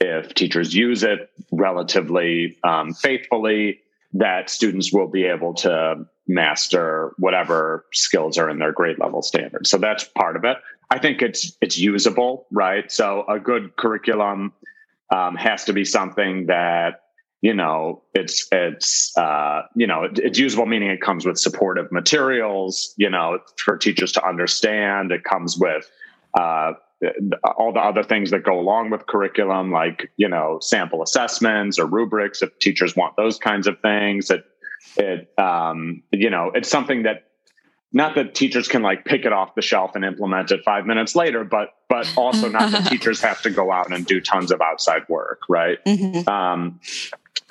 [0.00, 3.80] if teachers use it relatively um, faithfully
[4.12, 9.70] that students will be able to master whatever skills are in their grade level standards.
[9.70, 10.58] So that's part of it.
[10.90, 12.90] I think it's it's usable, right?
[12.90, 14.52] So a good curriculum
[15.14, 17.02] um, has to be something that
[17.40, 21.92] you know it's it's uh, you know it, it's usable meaning it comes with supportive
[21.92, 25.90] materials you know for teachers to understand it comes with
[26.34, 26.72] uh,
[27.56, 31.86] all the other things that go along with curriculum, like you know sample assessments or
[31.86, 34.30] rubrics, if teachers want those kinds of things.
[34.30, 34.44] It
[34.96, 37.27] it um, you know it's something that
[37.92, 41.14] not that teachers can like pick it off the shelf and implement it five minutes
[41.14, 44.60] later, but but also not that teachers have to go out and do tons of
[44.60, 45.78] outside work, right?
[45.86, 46.28] Mm-hmm.
[46.28, 46.80] Um,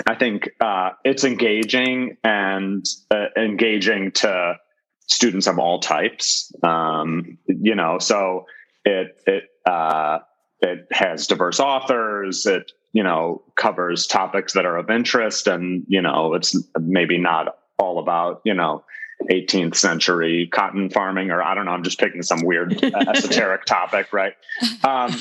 [0.05, 4.57] I think uh, it's engaging and uh, engaging to
[5.07, 6.51] students of all types.
[6.61, 8.45] Um, you know, so
[8.85, 10.19] it it uh,
[10.61, 12.45] it has diverse authors.
[12.45, 17.57] It you know covers topics that are of interest, and you know it's maybe not
[17.79, 18.83] all about you know
[19.29, 24.13] 18th century cotton farming or i don't know i'm just picking some weird esoteric topic
[24.13, 24.33] right
[24.83, 25.13] um,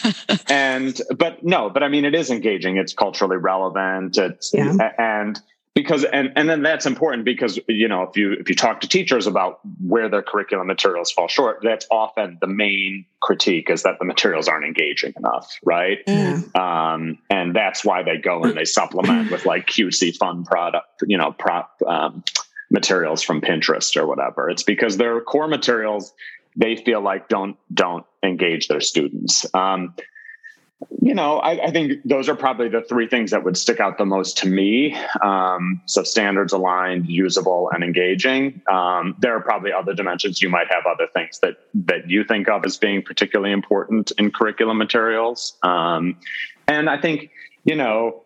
[0.48, 4.90] and but no but i mean it is engaging it's culturally relevant it's yeah.
[4.98, 5.40] and
[5.76, 8.88] because and and then that's important because you know if you if you talk to
[8.88, 13.98] teachers about where their curriculum materials fall short that's often the main critique is that
[13.98, 16.56] the materials aren't engaging enough right mm.
[16.56, 21.18] um, and that's why they go and they supplement with like cutesy fun product you
[21.18, 22.24] know prop um,
[22.70, 26.12] materials from pinterest or whatever it's because their core materials
[26.56, 29.94] they feel like don't don't engage their students um,
[31.00, 33.96] you know, I, I, think those are probably the three things that would stick out
[33.96, 34.94] the most to me.
[35.22, 38.60] Um, so standards aligned, usable, and engaging.
[38.70, 40.42] Um, there are probably other dimensions.
[40.42, 44.30] You might have other things that that you think of as being particularly important in
[44.30, 45.56] curriculum materials.
[45.62, 46.18] Um,
[46.68, 47.30] and I think
[47.64, 48.22] you know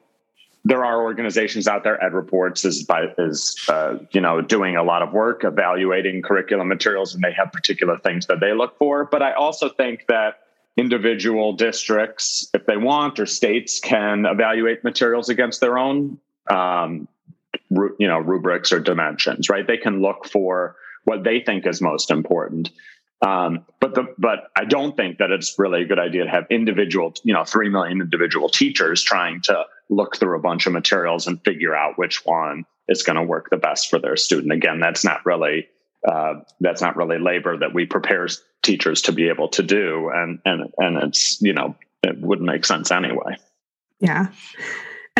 [0.64, 1.98] there are organizations out there.
[2.02, 7.14] EdReports is by is uh, you know doing a lot of work evaluating curriculum materials,
[7.14, 9.04] and they have particular things that they look for.
[9.04, 10.40] But I also think that
[10.76, 16.18] individual districts, if they want, or states can evaluate materials against their own,
[16.48, 17.08] um,
[17.70, 19.48] you know, rubrics or dimensions.
[19.48, 19.66] Right?
[19.66, 22.70] They can look for what they think is most important.
[23.22, 26.46] Um, but the but I don't think that it's really a good idea to have
[26.48, 31.26] individual, you know, three million individual teachers trying to look through a bunch of materials
[31.26, 34.52] and figure out which one is going to work the best for their student.
[34.52, 35.68] Again, that's not really
[36.08, 38.26] uh, that's not really labor that we prepare
[38.62, 42.64] teachers to be able to do and and and it's you know it wouldn't make
[42.64, 43.36] sense anyway
[44.00, 44.28] yeah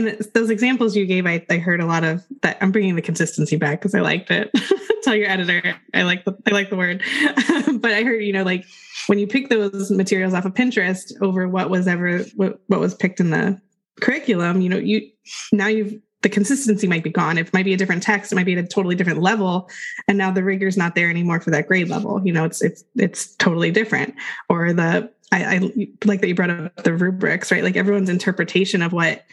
[0.07, 3.03] and those examples you gave I, I heard a lot of that i'm bringing the
[3.03, 4.51] consistency back because i liked it
[5.03, 7.03] tell your editor i like the i like the word
[7.81, 8.65] but i heard you know like
[9.07, 12.95] when you pick those materials off of pinterest over what was ever what, what was
[12.95, 13.61] picked in the
[14.01, 15.09] curriculum you know you
[15.53, 17.39] now you've the consistency might be gone.
[17.39, 18.31] It might be a different text.
[18.31, 19.71] It might be at a totally different level.
[20.07, 22.21] And now the rigor's not there anymore for that grade level.
[22.25, 24.15] You know, it's, it's, it's totally different.
[24.49, 25.59] Or the, I, I
[26.05, 27.65] like that you brought up the rubrics, right?
[27.65, 29.25] Like everyone's interpretation of what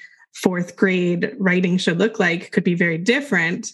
[0.41, 3.71] fourth grade writing should look like could be very different,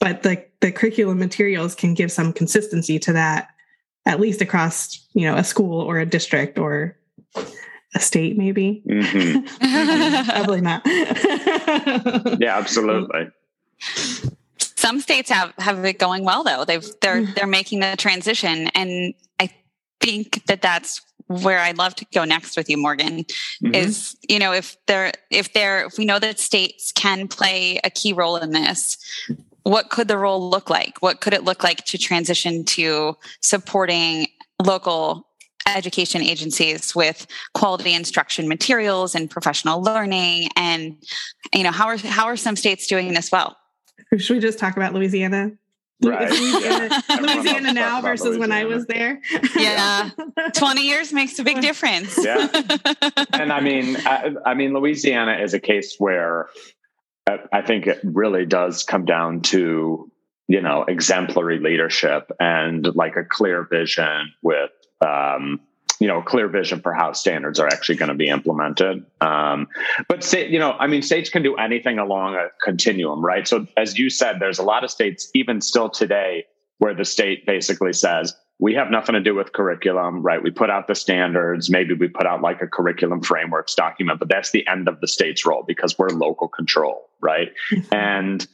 [0.00, 3.48] but the, the curriculum materials can give some consistency to that,
[4.06, 6.96] at least across, you know, a school or a district or
[7.94, 8.82] a state, maybe.
[8.88, 10.30] Mm-hmm.
[10.30, 10.82] Probably not.
[12.40, 13.28] yeah, absolutely.
[14.58, 16.64] some states have have it going well though.
[16.64, 19.50] They've they're they're making the transition, and I
[20.00, 23.72] think that that's where I'd love to go next with you, Morgan, mm-hmm.
[23.74, 27.90] is you know if there if there if we know that states can play a
[27.90, 28.98] key role in this,
[29.62, 31.00] what could the role look like?
[31.00, 34.26] What could it look like to transition to supporting
[34.60, 35.28] local
[35.68, 40.96] education agencies with quality instruction materials and professional learning and
[41.54, 43.56] you know how are how are some states doing this well
[44.16, 45.52] should we just talk about louisiana
[46.02, 46.30] Right.
[46.30, 48.40] Louisiana, Louisiana now versus Louisiana.
[48.40, 49.20] when I was there.
[49.56, 50.10] Yeah.
[50.54, 52.18] 20 years makes a big difference.
[52.22, 52.48] Yeah.
[53.32, 56.48] And I mean, I, I mean, Louisiana is a case where
[57.52, 60.10] I think it really does come down to,
[60.48, 64.70] you know, exemplary leadership and like a clear vision with,
[65.04, 65.60] um,
[66.00, 69.04] you know, clear vision for how standards are actually going to be implemented.
[69.20, 69.68] Um,
[70.08, 73.46] but state, you know, I mean, states can do anything along a continuum, right?
[73.46, 76.46] So as you said, there's a lot of states, even still today,
[76.78, 80.42] where the state basically says, we have nothing to do with curriculum, right?
[80.42, 81.70] We put out the standards.
[81.70, 85.08] Maybe we put out like a curriculum frameworks document, but that's the end of the
[85.08, 87.52] state's role because we're local control, right?
[87.70, 87.94] Mm-hmm.
[87.94, 88.46] And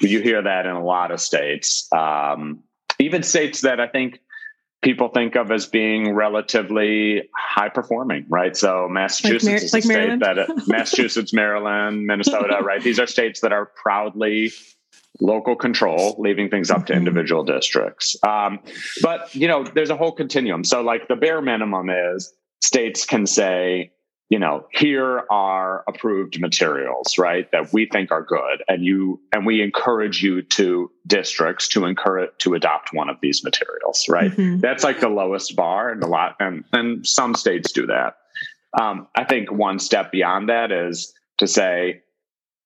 [0.00, 2.62] you hear that in a lot of states, um,
[2.98, 4.20] even states that I think
[4.82, 8.56] people think of as being relatively high performing, right?
[8.56, 10.22] So Massachusetts like Mar- is a like state Maryland?
[10.22, 12.82] that uh, Massachusetts, Maryland, Minnesota, right?
[12.82, 14.52] These are states that are proudly
[15.20, 16.98] local control, leaving things up to mm-hmm.
[16.98, 18.16] individual districts.
[18.26, 18.58] Um,
[19.02, 20.64] but you know, there's a whole continuum.
[20.64, 23.92] So like the bare minimum is states can say,
[24.32, 29.44] you know, here are approved materials, right, that we think are good, and you and
[29.44, 34.30] we encourage you to districts to encourage to adopt one of these materials, right?
[34.30, 34.60] Mm-hmm.
[34.60, 38.16] That's like the lowest bar, and a lot, and and some states do that.
[38.80, 42.00] Um, I think one step beyond that is to say,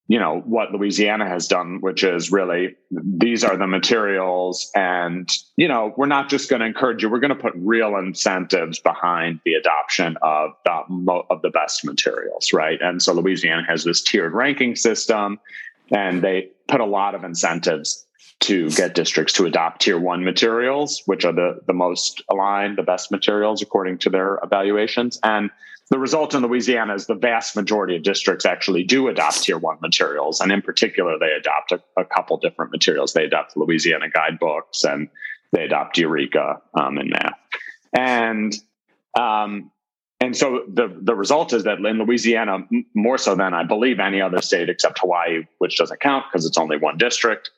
[0.09, 5.67] you know what Louisiana has done, which is really these are the materials, and you
[5.67, 9.41] know we're not just going to encourage you; we're going to put real incentives behind
[9.45, 12.81] the adoption of the of the best materials, right?
[12.81, 15.41] And so Louisiana has this tiered ranking system,
[15.91, 18.06] and they put a lot of incentives
[18.41, 22.83] to get districts to adopt tier one materials, which are the the most aligned, the
[22.83, 25.51] best materials according to their evaluations, and
[25.89, 29.79] the result in Louisiana is the vast majority of districts actually do adopt tier one
[29.81, 30.41] materials.
[30.41, 33.13] And in particular, they adopt a, a couple different materials.
[33.13, 35.09] They adopt Louisiana guidebooks and
[35.53, 37.39] they adopt Eureka um, in math.
[37.93, 38.53] And
[39.17, 39.71] um,
[40.21, 44.21] and so the the result is that in Louisiana, more so than I believe any
[44.21, 47.51] other state except Hawaii, which doesn't count because it's only one district,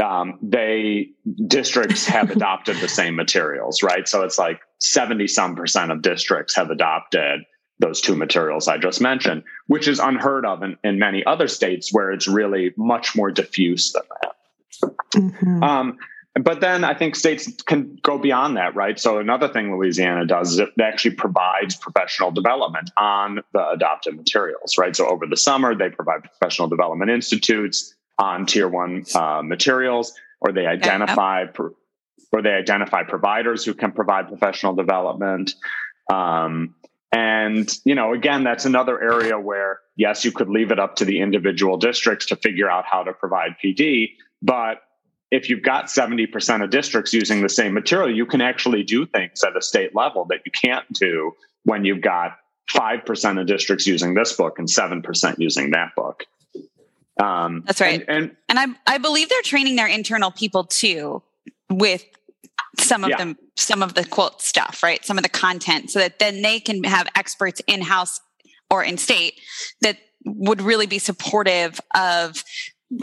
[0.00, 1.10] um, they
[1.46, 4.08] districts have adopted the same materials, right?
[4.08, 7.42] So it's like seventy some percent of districts have adopted
[7.80, 11.92] those two materials I just mentioned, which is unheard of in, in many other states
[11.92, 14.90] where it's really much more diffuse than that.
[15.14, 15.62] Mm-hmm.
[15.62, 15.98] Um,
[16.34, 19.00] but then I think states can go beyond that, right?
[19.00, 24.78] So another thing Louisiana does is it actually provides professional development on the adopted materials,
[24.78, 24.94] right?
[24.94, 30.52] So over the summer, they provide professional development institutes on tier one uh, materials, or
[30.52, 31.46] they identify,
[32.32, 35.54] or they identify providers who can provide professional development.
[36.12, 36.74] Um,
[37.12, 41.04] and, you know, again, that's another area where, yes, you could leave it up to
[41.04, 44.10] the individual districts to figure out how to provide PD.
[44.42, 44.82] But
[45.30, 49.42] if you've got 70% of districts using the same material, you can actually do things
[49.42, 51.32] at a state level that you can't do
[51.64, 52.36] when you've got
[52.72, 56.24] 5% of districts using this book and 7% using that book.
[57.18, 58.04] Um, That's right.
[58.08, 61.22] And, and, and I, I believe they're training their internal people too
[61.68, 62.04] with
[62.78, 63.16] some of yeah.
[63.16, 65.04] them some of the quote stuff right?
[65.04, 68.20] Some of the content so that then they can have experts in house
[68.70, 69.40] or in state
[69.82, 72.42] that would really be supportive of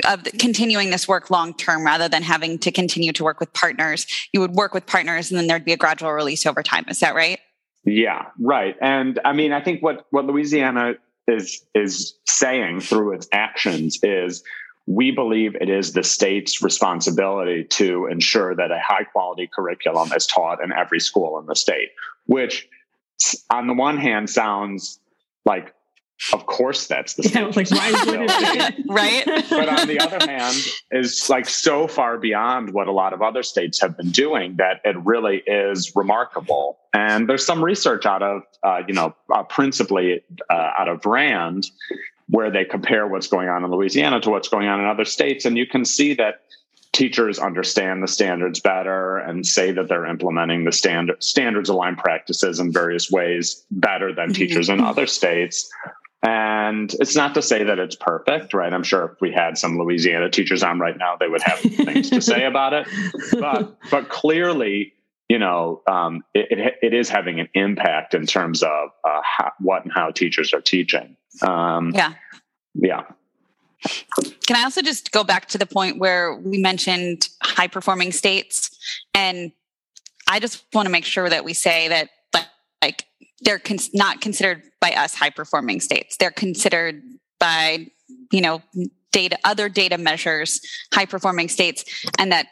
[0.06, 4.06] of continuing this work long term rather than having to continue to work with partners.
[4.34, 6.86] You would work with partners and then there'd be a gradual release over time.
[6.90, 7.40] Is that right?
[7.86, 8.76] Yeah right.
[8.82, 10.96] And i mean i think what what louisiana
[11.28, 14.44] is is saying through its actions is
[14.86, 20.26] we believe it is the state's responsibility to ensure that a high quality curriculum is
[20.26, 21.90] taught in every school in the state,
[22.26, 22.68] which
[23.50, 25.00] on the one hand sounds
[25.44, 25.74] like
[26.34, 27.70] of course that's the yeah, like
[28.88, 30.56] right but on the other hand
[30.92, 34.82] is like so far beyond what a lot of other states have been doing that
[34.84, 40.24] it really is remarkable and there's some research out of uh, you know uh, principally
[40.50, 41.68] uh, out of rand
[42.30, 45.46] where they compare what's going on in Louisiana to what's going on in other states.
[45.46, 46.42] And you can see that
[46.92, 52.60] teachers understand the standards better and say that they're implementing the standard standards aligned practices
[52.60, 54.34] in various ways better than mm-hmm.
[54.34, 55.70] teachers in other states.
[56.24, 58.74] And it's not to say that it's perfect, right?
[58.74, 62.10] I'm sure if we had some Louisiana teachers on right now, they would have things
[62.10, 62.88] to say about it.
[63.34, 64.94] But but clearly,
[65.30, 69.52] you know, um, it, it, it is having an impact in terms of uh, how,
[69.60, 71.16] what and how teachers are teaching.
[71.44, 72.14] Um, yeah,
[72.74, 73.04] yeah.
[74.46, 78.72] Can I also just go back to the point where we mentioned high performing states?
[79.14, 79.52] And
[80.28, 82.10] I just want to make sure that we say that,
[83.42, 83.62] they're
[83.94, 86.18] not considered by us high performing states.
[86.18, 87.02] They're considered
[87.40, 87.88] by,
[88.32, 88.62] you know,
[89.12, 90.62] data, other data measures,
[90.94, 91.86] high performing states.
[92.18, 92.48] And that,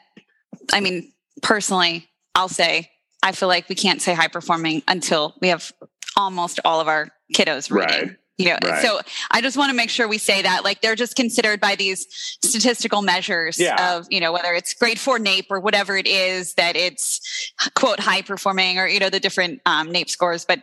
[0.72, 1.12] I mean,
[1.42, 2.92] personally, I'll say,
[3.24, 5.72] I feel like we can't say high performing until we have
[6.16, 8.10] almost all of our kiddos reading.
[8.10, 8.82] Right you know right.
[8.82, 9.00] so
[9.32, 12.08] i just want to make sure we say that like they're just considered by these
[12.44, 13.96] statistical measures yeah.
[13.96, 18.00] of you know whether it's grade four naep or whatever it is that it's quote
[18.00, 20.62] high performing or you know the different um, naep scores but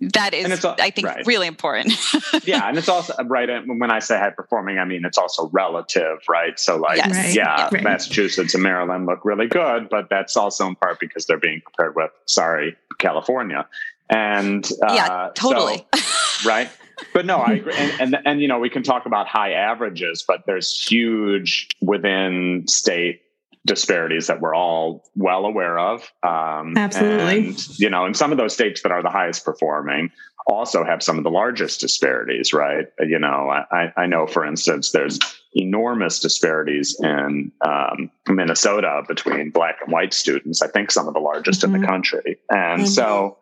[0.00, 1.26] that is all, i think right.
[1.26, 1.92] really important
[2.44, 6.18] yeah and it's also right when i say high performing i mean it's also relative
[6.28, 7.10] right so like yes.
[7.10, 7.34] right.
[7.34, 7.82] yeah right.
[7.82, 11.96] massachusetts and maryland look really good but that's also in part because they're being compared
[11.96, 13.66] with sorry california
[14.10, 16.70] and uh, yeah totally so, right
[17.12, 17.74] but no, I agree.
[17.76, 22.64] And, and, and you know, we can talk about high averages, but there's huge within
[22.68, 23.22] state
[23.66, 26.12] disparities that we're all well aware of.
[26.22, 27.48] Um, Absolutely.
[27.48, 30.10] And, you know, and some of those states that are the highest performing
[30.46, 32.86] also have some of the largest disparities, right?
[33.00, 35.18] You know, I, I know, for instance, there's
[35.54, 40.60] enormous disparities in um, Minnesota between black and white students.
[40.60, 41.74] I think some of the largest mm-hmm.
[41.74, 41.94] in the mm-hmm.
[41.94, 42.38] country.
[42.50, 42.86] And mm-hmm.
[42.86, 43.38] so,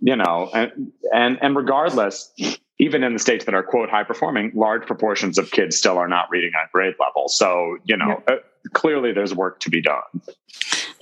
[0.00, 2.32] you know, and, and, and regardless,
[2.78, 6.08] even in the states that are quote high performing, large proportions of kids still are
[6.08, 7.28] not reading at grade level.
[7.28, 8.36] So, you know, uh,
[8.72, 10.22] clearly there's work to be done.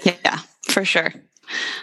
[0.05, 1.13] Yeah, for sure.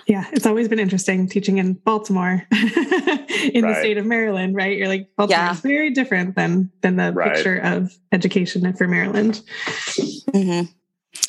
[0.08, 3.62] Yeah, it's always been interesting teaching in Baltimore in right.
[3.62, 4.78] the state of Maryland, right?
[4.78, 5.52] You're like Baltimore yeah.
[5.52, 7.34] is very different than than the right.
[7.34, 9.42] picture of education for Maryland.
[10.32, 10.72] Mm-hmm.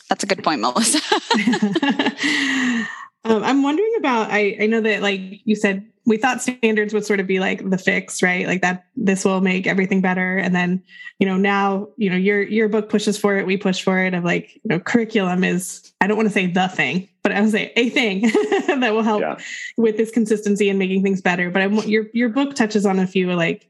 [0.08, 1.00] That's a good point, Melissa.
[3.24, 4.30] um, I'm wondering about.
[4.30, 7.68] I I know that like you said we thought standards would sort of be like
[7.68, 8.46] the fix, right?
[8.46, 10.38] Like that this will make everything better.
[10.38, 10.82] And then,
[11.18, 14.14] you know, now, you know, your your book pushes for it, we push for it
[14.14, 17.40] of like, you know, curriculum is I don't want to say the thing, but I
[17.40, 18.22] would say a thing
[18.66, 19.36] that will help yeah.
[19.76, 21.50] with this consistency and making things better.
[21.50, 23.68] But I want your your book touches on a few like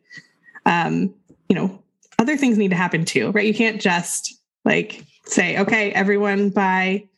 [0.66, 1.12] um,
[1.48, 1.82] you know,
[2.18, 3.46] other things need to happen too, right?
[3.46, 7.08] You can't just like say, okay, everyone buy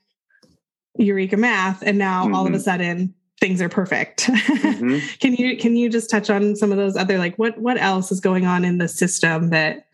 [0.97, 2.35] Eureka Math, and now mm-hmm.
[2.35, 2.63] all of a mm-hmm.
[2.63, 4.31] sudden things are perfect.
[4.73, 4.99] Mm-hmm.
[5.21, 8.11] can you can you just touch on some of those other like what what else
[8.11, 9.87] is going on in the system that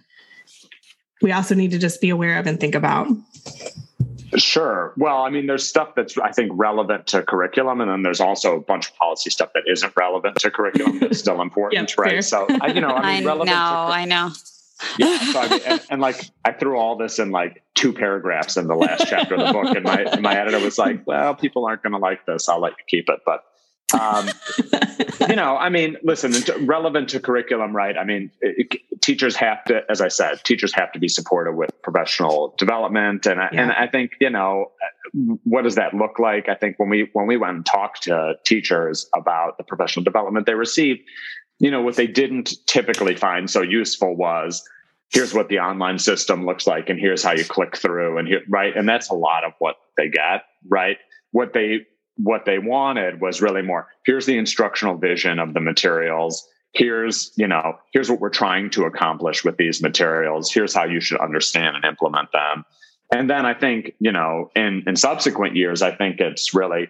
[1.20, 3.08] we also need to just be aware of and think about?
[4.36, 4.92] Sure.
[4.96, 8.56] Well, I mean, there's stuff that's I think relevant to curriculum, and then there's also
[8.56, 12.10] a bunch of policy stuff that isn't relevant to curriculum that's still important, yep, right?
[12.10, 12.22] Fair.
[12.22, 13.50] So, I, you know, I mean, I relevant.
[13.50, 14.30] Know, to, I know.
[14.98, 15.18] Yeah.
[15.32, 18.68] So I mean, and, and, like I threw all this in like two paragraphs in
[18.68, 21.82] the last chapter of the book, and my my editor was like, "Well, people aren't
[21.82, 22.48] going to like this.
[22.48, 23.42] I'll let you keep it." But
[23.98, 24.28] um,
[25.28, 26.34] you know, I mean, listen,
[26.66, 27.96] relevant to curriculum, right?
[27.96, 31.70] I mean, it, teachers have to, as I said, teachers have to be supportive with
[31.82, 33.62] professional development, and I, yeah.
[33.62, 34.72] and I think you know,
[35.44, 36.48] what does that look like?
[36.48, 40.46] I think when we when we went and talked to teachers about the professional development
[40.46, 41.00] they received,
[41.58, 44.62] you know, what they didn't typically find so useful was
[45.10, 48.42] here's what the online system looks like and here's how you click through and here
[48.48, 48.76] right?
[48.76, 50.98] And that's a lot of what they get right?
[51.32, 51.86] What they
[52.16, 56.46] what they wanted was really more here's the instructional vision of the materials.
[56.74, 60.52] Here's you know here's what we're trying to accomplish with these materials.
[60.52, 62.64] Here's how you should understand and implement them.
[63.12, 66.88] And then i think you know in in subsequent years i think it's really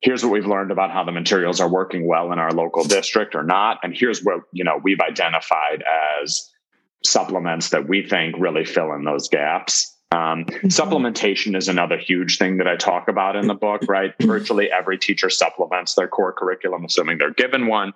[0.00, 3.34] here's what we've learned about how the materials are working well in our local district
[3.34, 5.82] or not and here's what you know we've identified
[6.22, 6.50] as
[7.04, 10.68] supplements that we think really fill in those gaps um, mm-hmm.
[10.68, 14.14] Supplementation is another huge thing that I talk about in the book, right?
[14.22, 17.92] Virtually every teacher supplements their core curriculum, assuming they're given one.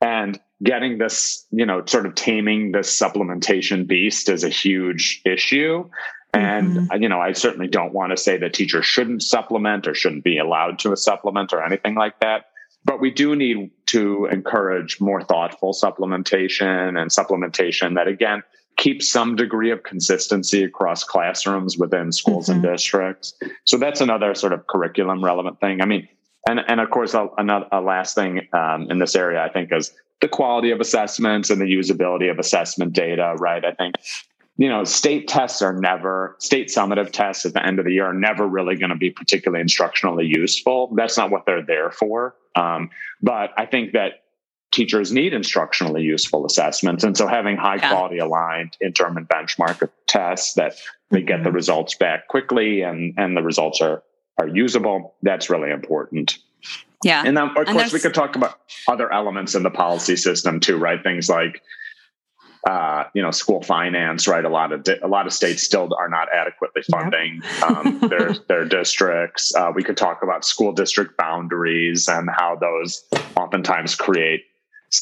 [0.00, 5.88] And getting this, you know, sort of taming this supplementation beast is a huge issue.
[6.32, 7.02] And, mm-hmm.
[7.02, 10.38] you know, I certainly don't want to say that teachers shouldn't supplement or shouldn't be
[10.38, 12.46] allowed to supplement or anything like that.
[12.84, 18.42] But we do need to encourage more thoughtful supplementation and supplementation that, again,
[18.76, 22.64] keep some degree of consistency across classrooms within schools mm-hmm.
[22.64, 23.34] and districts.
[23.64, 25.80] So that's another sort of curriculum relevant thing.
[25.80, 26.08] I mean,
[26.48, 29.72] and and of course, a, another a last thing um, in this area, I think,
[29.72, 33.34] is the quality of assessments and the usability of assessment data.
[33.38, 33.64] Right?
[33.64, 33.96] I think
[34.56, 38.06] you know state tests are never state summative tests at the end of the year
[38.06, 40.94] are never really going to be particularly instructionally useful.
[40.94, 42.34] That's not what they're there for.
[42.54, 42.90] Um,
[43.22, 44.22] but I think that
[44.72, 47.04] teachers need instructionally useful assessments.
[47.04, 47.90] And so having high Yeah.
[47.90, 50.74] quality aligned interim and benchmark tests that
[51.10, 51.54] they get the Mhm.
[51.54, 54.02] results back quickly and, and the results are,
[54.38, 56.38] are usable, that's really important.
[57.04, 57.22] Yeah.
[57.24, 60.60] And then, of And course, we could talk about other elements in the policy system
[60.60, 61.02] too, right?
[61.02, 61.62] Things like,
[62.66, 64.44] uh, you know, school finance, right?
[64.44, 67.00] A lot of di- a lot of states still are not adequately Yep.
[67.00, 69.54] funding um, their their districts.
[69.54, 73.04] Uh, we could talk about school district boundaries and how those
[73.36, 74.42] oftentimes create,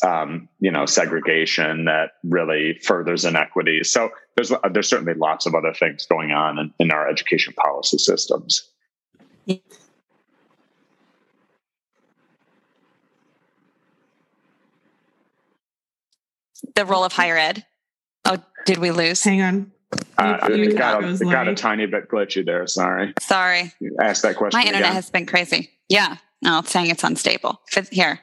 [0.03, 3.91] um, you know, segregation that really furthers inequities.
[3.91, 7.97] So there's there's certainly lots of other things going on in, in our education policy
[7.97, 8.69] systems.
[16.75, 17.65] The role of higher ed.
[18.25, 19.23] Oh, did we lose?
[19.23, 19.73] Hang on.
[20.19, 22.67] Uh, You- you it got, a, it got a tiny bit glitchy there.
[22.67, 23.13] Sorry.
[23.21, 23.73] Sorry.
[24.01, 24.59] Ask that question.
[24.59, 24.95] My internet again.
[24.95, 25.71] has been crazy.
[25.89, 26.17] Yeah.
[26.43, 27.61] No, it's saying it's unstable.
[27.91, 28.21] Here.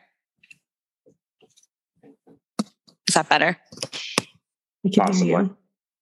[3.07, 3.57] Is that better?
[4.95, 5.49] Possibly.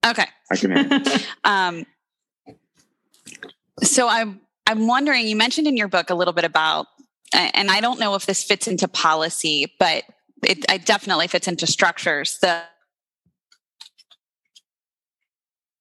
[0.05, 0.25] Okay.
[0.51, 0.99] I can hear.
[0.99, 1.05] you.
[1.05, 1.19] you.
[1.43, 1.85] Um,
[3.81, 5.27] so I'm I'm wondering.
[5.27, 6.87] You mentioned in your book a little bit about,
[7.33, 10.03] and I don't know if this fits into policy, but
[10.43, 12.37] it, it definitely fits into structures.
[12.41, 12.61] The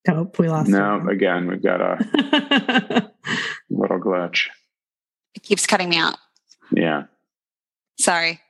[0.07, 1.09] Nope, we lost No, him.
[1.09, 1.97] again, we've got a
[3.71, 4.47] little glitch.
[5.35, 6.17] it keeps cutting me out.
[6.73, 7.05] Yeah.
[8.01, 8.41] Sorry,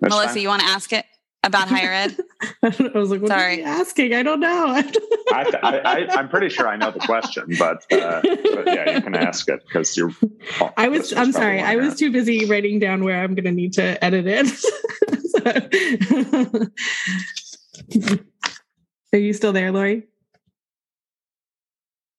[0.00, 0.34] That's Melissa.
[0.34, 0.42] fine.
[0.42, 1.04] You want to ask it
[1.44, 2.16] about higher ed?
[2.64, 3.56] I was like, what Sorry.
[3.56, 4.14] are you asking?
[4.14, 4.48] I don't know.
[5.32, 9.02] I, I, I, I'm pretty sure I know the question, but, uh, but yeah, you
[9.02, 10.10] can ask it because you're.
[10.60, 11.12] oh, I was.
[11.12, 11.60] I'm sorry.
[11.60, 14.48] I was too busy writing down where I'm going to need to edit it.
[15.44, 16.66] So-
[19.12, 20.04] Are you still there, Lori?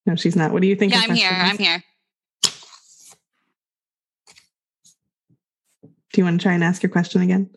[0.06, 0.52] No, she's not.
[0.52, 0.92] What do you think?
[0.92, 1.30] Yeah, I'm here.
[1.30, 1.82] I'm here.
[6.12, 7.50] Do you want to try and ask your question again?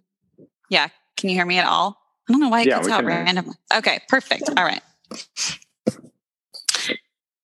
[0.69, 0.89] Yeah.
[1.15, 1.97] Can you hear me at all?
[2.27, 3.25] I don't know why it Yeah, cuts out can hear you.
[3.25, 3.55] randomly.
[3.75, 4.49] Okay, perfect.
[4.57, 4.81] All right.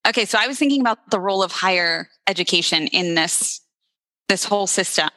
[0.08, 3.62] Okay, so I was thinking about the role of higher education in this
[4.28, 5.10] this whole system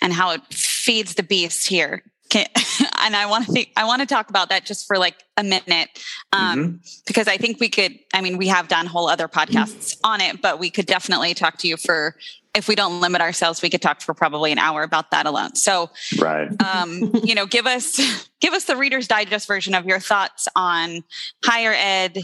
[0.00, 2.02] and how it feeds the beast here.
[2.28, 2.46] Can,
[3.02, 5.42] and I want to think I want to talk about that just for like a
[5.42, 5.88] minute
[6.32, 6.76] um, Mm-hmm.
[7.06, 7.98] because I think we could.
[8.12, 11.58] I mean, we have done whole other podcasts on it, but we could definitely talk
[11.58, 12.16] to you for
[12.54, 15.54] if we don't limit ourselves, we could talk for probably an hour about that alone.
[15.54, 16.48] So Right.
[16.62, 21.04] um, you know, give us give us the Reader's Digest version of your thoughts on
[21.44, 22.18] higher ed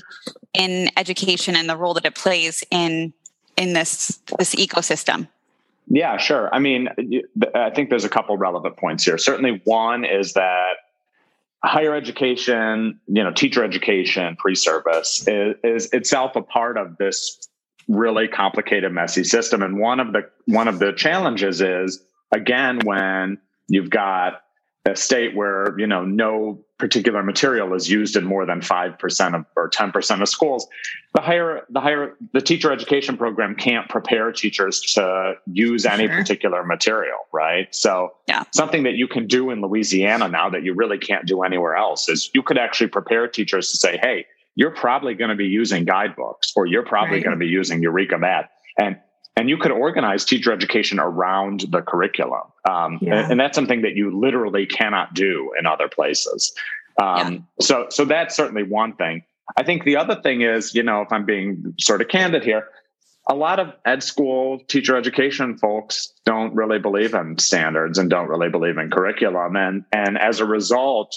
[0.55, 3.13] in education and the role that it plays in
[3.57, 5.29] in this this ecosystem.
[5.87, 6.53] Yeah, sure.
[6.53, 6.89] I mean,
[7.55, 9.18] I think there's a couple relevant points here.
[9.18, 10.74] Certainly, one is that
[11.62, 17.49] higher education, you know, teacher education, pre-service is, is itself a part of this
[17.89, 19.62] really complicated, messy system.
[19.62, 24.43] And one of the one of the challenges is again when you've got
[24.87, 29.35] a state where you know no particular material is used in more than five percent
[29.35, 30.68] of or ten percent of schools
[31.14, 36.14] the higher the higher the teacher education program can't prepare teachers to use any Sure.
[36.18, 38.43] particular material right so Yeah.
[38.53, 42.07] something that you can do in louisiana now that you really can't do anywhere else
[42.11, 45.87] is you could actually prepare teachers to say hey you're probably going to be using
[45.87, 47.24] guidebooks or you're probably Right.
[47.24, 48.99] going to be using eureka math and
[49.37, 53.14] and you could organize teacher education around the curriculum um, Yeah.
[53.22, 56.55] and, and that's something that you literally cannot do in other places
[57.01, 59.22] um, so so that's certainly one thing
[59.57, 62.66] I think the other thing is, you know, if I'm being sort of candid here,
[63.28, 68.28] a lot of ed school teacher education folks don't really believe in standards and don't
[68.28, 69.57] really believe in curriculum.
[69.57, 71.16] And, and as a result,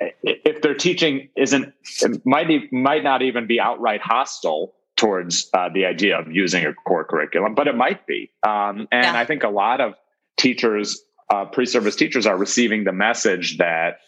[0.00, 1.72] if their teaching isn't,
[2.02, 4.74] it might, might not even be outright hostile
[5.04, 8.30] towards uh, the idea of using a core curriculum, but it might be.
[8.42, 9.18] Um, and Yeah.
[9.18, 9.94] I think a lot of
[10.36, 14.00] teachers, uh, pre-service teachers are receiving the message that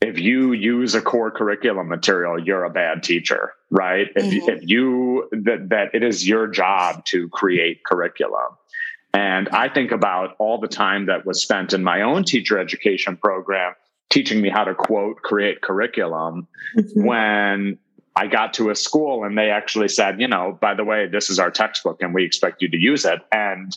[0.00, 4.08] if you use a core curriculum material, you're a bad teacher, right?
[4.16, 4.48] If, you, Mhm.
[4.56, 8.50] if you that that it is your job to create curriculum,
[9.14, 13.16] and I think about all the time that was spent in my own teacher education
[13.16, 13.74] program
[14.10, 16.46] teaching me how to quote create curriculum
[16.76, 17.04] Mhm.
[17.04, 17.78] when
[18.16, 21.28] I got to a school and they actually said, you know, by the way, this
[21.28, 23.20] is our textbook and we expect you to use it.
[23.30, 23.76] And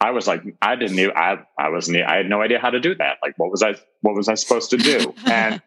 [0.00, 2.80] I was like, I didn't even, I, I wasn't, I had no idea how to
[2.80, 3.18] do that.
[3.22, 5.14] Like, what was I, what was I supposed to do?
[5.26, 5.60] And,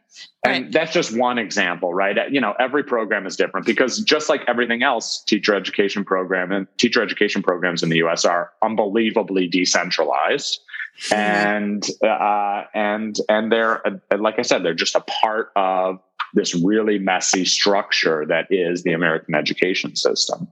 [0.46, 0.64] Right.
[0.64, 2.32] and that's just one example, right?
[2.32, 6.68] You know, every program is different because just like everything else, teacher education program and
[6.78, 8.24] teacher education programs in the U.S.
[8.26, 10.60] are unbelievably decentralized,
[11.12, 16.00] and uh, and and they're uh, like I said, they're just a part of
[16.36, 20.48] this really messy structure that is the American education system.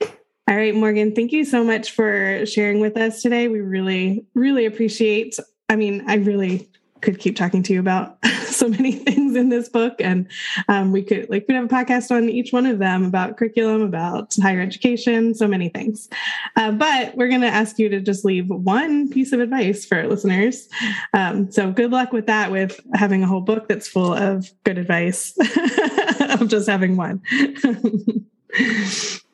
[0.00, 3.48] All right, Morgan, thank you so much for sharing with us today.
[3.48, 5.38] We really, really appreciate
[5.72, 6.68] I mean, I really
[7.00, 8.18] could keep talking to you about
[8.62, 9.94] so many things in this book.
[9.98, 10.28] And
[10.68, 13.82] um, we could like we'd have a podcast on each one of them about curriculum
[13.82, 16.08] about higher education so many things.
[16.56, 19.98] Uh, but we're going to ask you to just leave one piece of advice for
[19.98, 20.68] our listeners.
[21.12, 24.78] Um, so good luck with that with having a whole book that's full of good
[24.78, 25.36] advice
[26.20, 27.22] of just having one.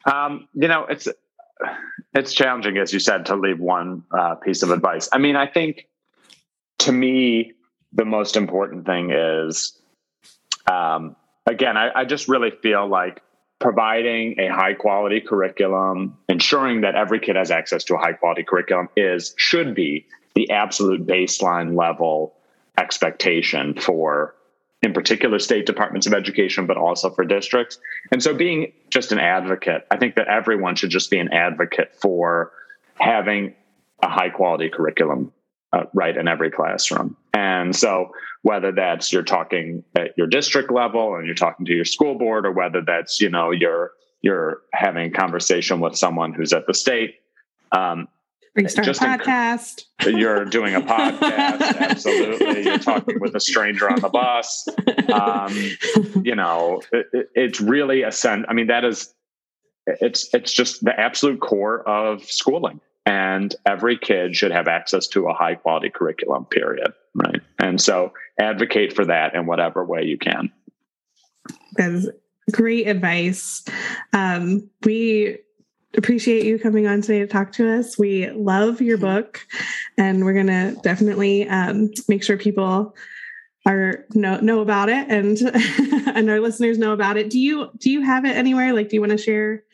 [0.06, 1.08] Um, you know it's
[2.14, 5.08] it's challenging as you said to leave one uh, piece of advice.
[5.12, 5.88] I mean i think
[6.78, 7.52] to me
[7.92, 9.78] the most important thing is
[10.70, 11.16] um,
[11.46, 13.22] again I, I just really feel like
[13.58, 18.44] providing a high quality curriculum ensuring that every kid has access to a high quality
[18.44, 22.34] curriculum is should be the absolute baseline level
[22.76, 24.34] expectation for
[24.80, 27.80] in particular state departments of education but also for districts.
[28.12, 31.96] And so being just an advocate i think that everyone should just be an advocate
[32.00, 32.52] for
[32.94, 33.54] having
[34.02, 35.32] a high quality curriculum
[35.72, 37.16] uh, right in every classroom.
[37.34, 38.10] And so,
[38.42, 42.46] whether that's you're talking at your district level and you're talking to your school board,
[42.46, 43.92] or whether that's you know you're
[44.22, 47.16] you're having a conversation with someone who's at the state.
[47.72, 48.08] Um,
[48.58, 49.84] just a podcast.
[50.00, 52.64] Inc- you're doing a podcast, absolutely.
[52.64, 54.66] You're talking with a stranger on the bus.
[55.12, 58.46] Um, you know, it, it's really a sense.
[58.48, 59.14] I mean, that is,
[59.86, 65.28] it's it's just the absolute core of schooling and every kid should have access to
[65.28, 67.40] a high quality curriculum period right?
[67.58, 70.50] And so advocate for that in whatever way you can.
[71.76, 72.10] That is
[72.52, 73.64] great advice.
[74.12, 75.38] Um, we
[75.96, 77.98] appreciate you coming on today to talk to us.
[77.98, 79.40] We love your book
[79.96, 82.94] and we're going to definitely um, make sure people
[83.66, 85.36] are know know about it and
[86.16, 87.28] and our listeners know about it.
[87.28, 88.72] Do you do you have it anywhere?
[88.72, 89.64] Like do you want to share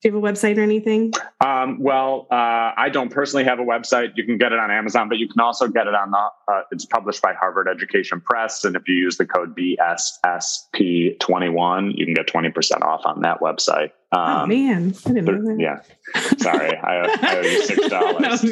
[0.00, 1.12] do you have a website or anything?
[1.44, 4.12] Um, well, uh, I don't personally have a website.
[4.14, 6.30] You can get it on Amazon, but you can also get it on the.
[6.52, 12.04] Uh, it's published by Harvard Education Press, and if you use the code BSSP21, you
[12.04, 13.90] can get twenty percent off on that website.
[14.10, 15.56] Oh, um, oh man, I didn't know that.
[15.58, 18.42] Yeah, sorry, I, I owe you six dollars.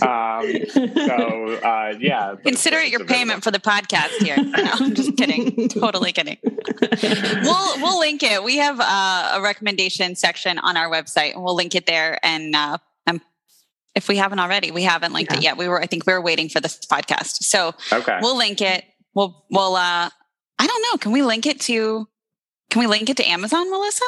[0.00, 4.36] no, um, so uh, yeah, consider it your payment for the podcast here.
[4.54, 5.68] No, I'm just kidding.
[5.68, 6.38] totally kidding.
[6.42, 8.42] we'll we'll link it.
[8.42, 12.18] We have uh, a recommendation section on our website, and we'll link it there.
[12.24, 12.78] And uh,
[13.94, 15.38] if we haven't already, we haven't linked yeah.
[15.38, 15.56] it yet.
[15.56, 18.84] We were, I think, we were waiting for this podcast, so okay, we'll link it.
[19.14, 19.76] We'll we'll.
[19.76, 20.10] uh
[20.56, 20.98] I don't know.
[20.98, 22.08] Can we link it to?
[22.70, 24.04] Can we link it to Amazon, Melissa?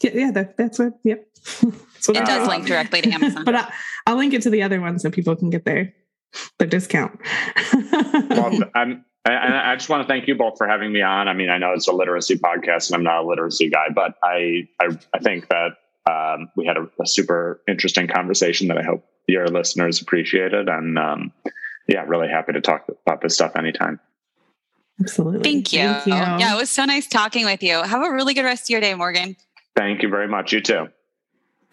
[0.00, 1.26] Yeah, yeah that, that's what, yep.
[2.04, 3.44] That's what it does link directly to Amazon.
[3.44, 5.94] but I, will link it to the other one so people can get their,
[6.58, 7.18] the discount.
[8.30, 11.28] well, I'm, I, I just want to thank you both for having me on.
[11.28, 14.14] I mean, I know it's a literacy podcast and I'm not a literacy guy, but
[14.22, 15.72] I, I, I think that
[16.06, 20.68] um, we had a, a, super interesting conversation that I hope your listeners appreciated.
[20.68, 21.32] And um,
[21.88, 23.98] yeah, really happy to talk about this stuff anytime.
[25.00, 25.40] Absolutely.
[25.40, 25.80] Thank you.
[25.80, 26.12] Thank you.
[26.12, 27.82] Yeah, it was so nice talking with you.
[27.82, 29.36] Have a really good rest of your day, Morgan.
[29.76, 30.52] Thank you very much.
[30.52, 30.88] You too.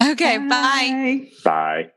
[0.01, 0.47] Okay, bye.
[0.49, 1.31] Bye.
[1.43, 1.91] bye.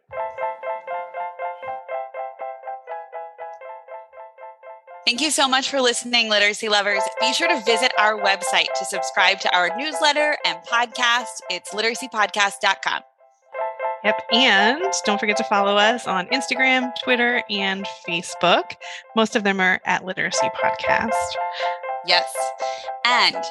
[5.07, 7.03] Thank you so much for listening, literacy lovers.
[7.21, 11.41] Be sure to visit our website to subscribe to our newsletter and podcast.
[11.51, 13.03] It's literacypodcast.com.
[14.03, 14.23] Yep.
[14.33, 18.77] And don't forget to follow us on Instagram, Twitter, and Facebook.
[19.15, 21.13] Most of them are at Literacy Podcast.
[22.07, 22.31] Yes.
[23.07, 23.43] And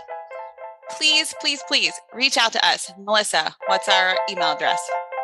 [0.92, 2.92] please, please, please reach out to us.
[3.00, 4.80] Melissa, what's our email address?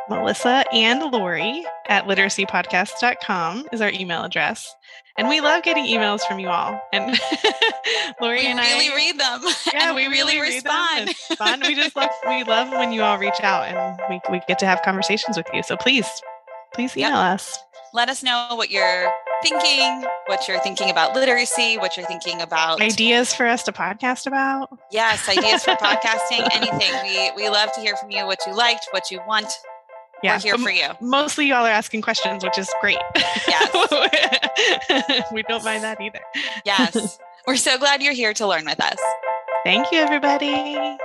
[0.10, 4.76] Melissa and Lori at literacypodcast.com is our email address.
[5.18, 6.80] And we love getting emails from you all.
[6.92, 7.20] And
[8.22, 9.42] Lori we and really I read them.
[9.74, 11.10] Yeah, we, we really, really respond.
[11.38, 11.62] Fun.
[11.62, 14.66] We just love we love when you all reach out and we, we get to
[14.66, 15.62] have conversations with you.
[15.62, 16.08] So please,
[16.74, 17.34] please email yep.
[17.34, 17.60] us.
[17.94, 19.12] Let us know what you're
[19.44, 24.28] thinking, what you're thinking about literacy, what you're thinking about ideas for us to podcast
[24.28, 24.70] about.
[24.92, 26.92] Yes, ideas for podcasting, anything.
[27.04, 29.52] We we love to hear from you what you liked, what you want.
[30.22, 30.88] Yeah, We're here for you.
[31.00, 32.98] Mostly y'all are asking questions, which is great.
[33.16, 33.72] Yes.
[35.32, 36.20] we don't mind that either.
[36.66, 37.18] yes.
[37.48, 38.98] We're so glad you're here to learn with us.
[39.64, 40.98] Thank you, everybody.